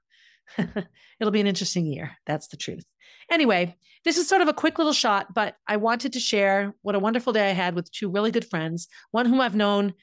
it'll 1.19 1.31
be 1.31 1.41
an 1.41 1.47
interesting 1.47 1.85
year. 1.85 2.17
That's 2.25 2.47
the 2.47 2.57
truth. 2.57 2.85
Anyway, 3.29 3.75
this 4.05 4.17
is 4.17 4.27
sort 4.27 4.41
of 4.41 4.47
a 4.47 4.53
quick 4.53 4.77
little 4.77 4.93
shot, 4.93 5.33
but 5.33 5.55
I 5.67 5.77
wanted 5.77 6.13
to 6.13 6.19
share 6.19 6.73
what 6.81 6.95
a 6.95 6.99
wonderful 6.99 7.33
day 7.33 7.49
I 7.49 7.53
had 7.53 7.75
with 7.75 7.91
two 7.91 8.09
really 8.09 8.31
good 8.31 8.45
friends, 8.45 8.87
one 9.11 9.25
whom 9.25 9.41
I've 9.41 9.55
known 9.55 9.93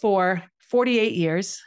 for 0.00 0.42
48 0.70 1.12
years 1.12 1.62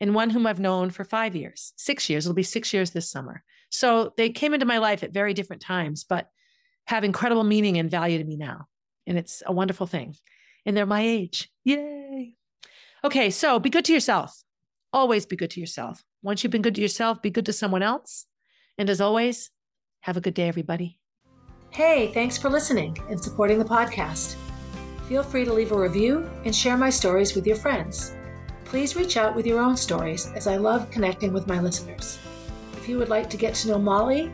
and 0.00 0.14
one 0.14 0.30
whom 0.30 0.46
I've 0.46 0.60
known 0.60 0.90
for 0.90 1.04
five 1.04 1.36
years, 1.36 1.72
six 1.76 2.10
years. 2.10 2.26
It'll 2.26 2.34
be 2.34 2.42
six 2.42 2.72
years 2.72 2.90
this 2.90 3.10
summer. 3.10 3.42
So 3.70 4.12
they 4.16 4.30
came 4.30 4.54
into 4.54 4.66
my 4.66 4.78
life 4.78 5.02
at 5.02 5.12
very 5.12 5.34
different 5.34 5.62
times, 5.62 6.04
but 6.04 6.28
have 6.86 7.04
incredible 7.04 7.44
meaning 7.44 7.78
and 7.78 7.90
value 7.90 8.18
to 8.18 8.24
me 8.24 8.36
now. 8.36 8.66
And 9.06 9.18
it's 9.18 9.42
a 9.46 9.52
wonderful 9.52 9.86
thing. 9.86 10.16
And 10.64 10.76
they're 10.76 10.86
my 10.86 11.02
age. 11.02 11.48
Yay. 11.64 12.34
Okay, 13.04 13.30
so 13.30 13.58
be 13.58 13.70
good 13.70 13.84
to 13.86 13.92
yourself. 13.92 14.42
Always 14.92 15.26
be 15.26 15.36
good 15.36 15.50
to 15.50 15.60
yourself. 15.60 16.02
Once 16.22 16.42
you've 16.42 16.50
been 16.50 16.62
good 16.62 16.74
to 16.74 16.80
yourself, 16.80 17.22
be 17.22 17.30
good 17.30 17.46
to 17.46 17.52
someone 17.52 17.82
else. 17.82 18.26
And 18.78 18.90
as 18.90 19.00
always, 19.00 19.50
have 20.00 20.16
a 20.16 20.20
good 20.20 20.34
day, 20.34 20.48
everybody. 20.48 20.98
Hey, 21.70 22.12
thanks 22.12 22.38
for 22.38 22.48
listening 22.48 22.96
and 23.10 23.22
supporting 23.22 23.58
the 23.58 23.64
podcast. 23.64 24.36
Feel 25.08 25.22
free 25.22 25.44
to 25.44 25.52
leave 25.52 25.72
a 25.72 25.78
review 25.78 26.28
and 26.44 26.54
share 26.54 26.76
my 26.76 26.90
stories 26.90 27.34
with 27.34 27.46
your 27.46 27.56
friends. 27.56 28.16
Please 28.64 28.96
reach 28.96 29.16
out 29.16 29.36
with 29.36 29.46
your 29.46 29.60
own 29.60 29.76
stories 29.76 30.32
as 30.34 30.46
I 30.46 30.56
love 30.56 30.90
connecting 30.90 31.32
with 31.32 31.46
my 31.46 31.60
listeners. 31.60 32.18
If 32.72 32.88
you 32.88 32.98
would 32.98 33.08
like 33.08 33.30
to 33.30 33.36
get 33.36 33.54
to 33.56 33.68
know 33.68 33.78
Molly, 33.78 34.32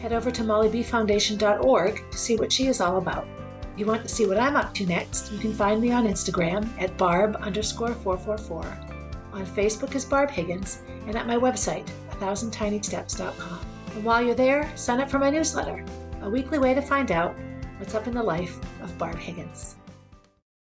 head 0.00 0.12
over 0.12 0.30
to 0.30 0.42
mollybfoundation.org 0.42 2.10
to 2.10 2.18
see 2.18 2.36
what 2.36 2.52
she 2.52 2.66
is 2.66 2.80
all 2.80 2.98
about. 2.98 3.26
If 3.72 3.78
you 3.78 3.86
want 3.86 4.02
to 4.02 4.08
see 4.08 4.26
what 4.26 4.38
I'm 4.38 4.56
up 4.56 4.74
to 4.74 4.86
next, 4.86 5.32
you 5.32 5.38
can 5.38 5.54
find 5.54 5.80
me 5.80 5.92
on 5.92 6.06
Instagram 6.06 6.68
at 6.78 6.98
barb 6.98 7.36
underscore 7.36 7.94
444, 7.94 8.64
on 9.32 9.46
Facebook 9.46 9.94
as 9.94 10.04
Barb 10.04 10.30
Higgins, 10.30 10.82
and 11.06 11.16
at 11.16 11.26
my 11.26 11.36
website, 11.36 11.88
1000tinysteps.com. 12.10 13.69
And 14.00 14.06
while 14.06 14.22
you're 14.22 14.34
there, 14.34 14.74
sign 14.78 14.98
up 14.98 15.10
for 15.10 15.18
my 15.18 15.28
newsletter, 15.28 15.84
a 16.22 16.30
weekly 16.30 16.58
way 16.58 16.72
to 16.72 16.80
find 16.80 17.12
out 17.12 17.36
what's 17.76 17.94
up 17.94 18.06
in 18.06 18.14
the 18.14 18.22
life 18.22 18.58
of 18.80 18.96
Barb 18.96 19.18
Higgins. 19.18 19.76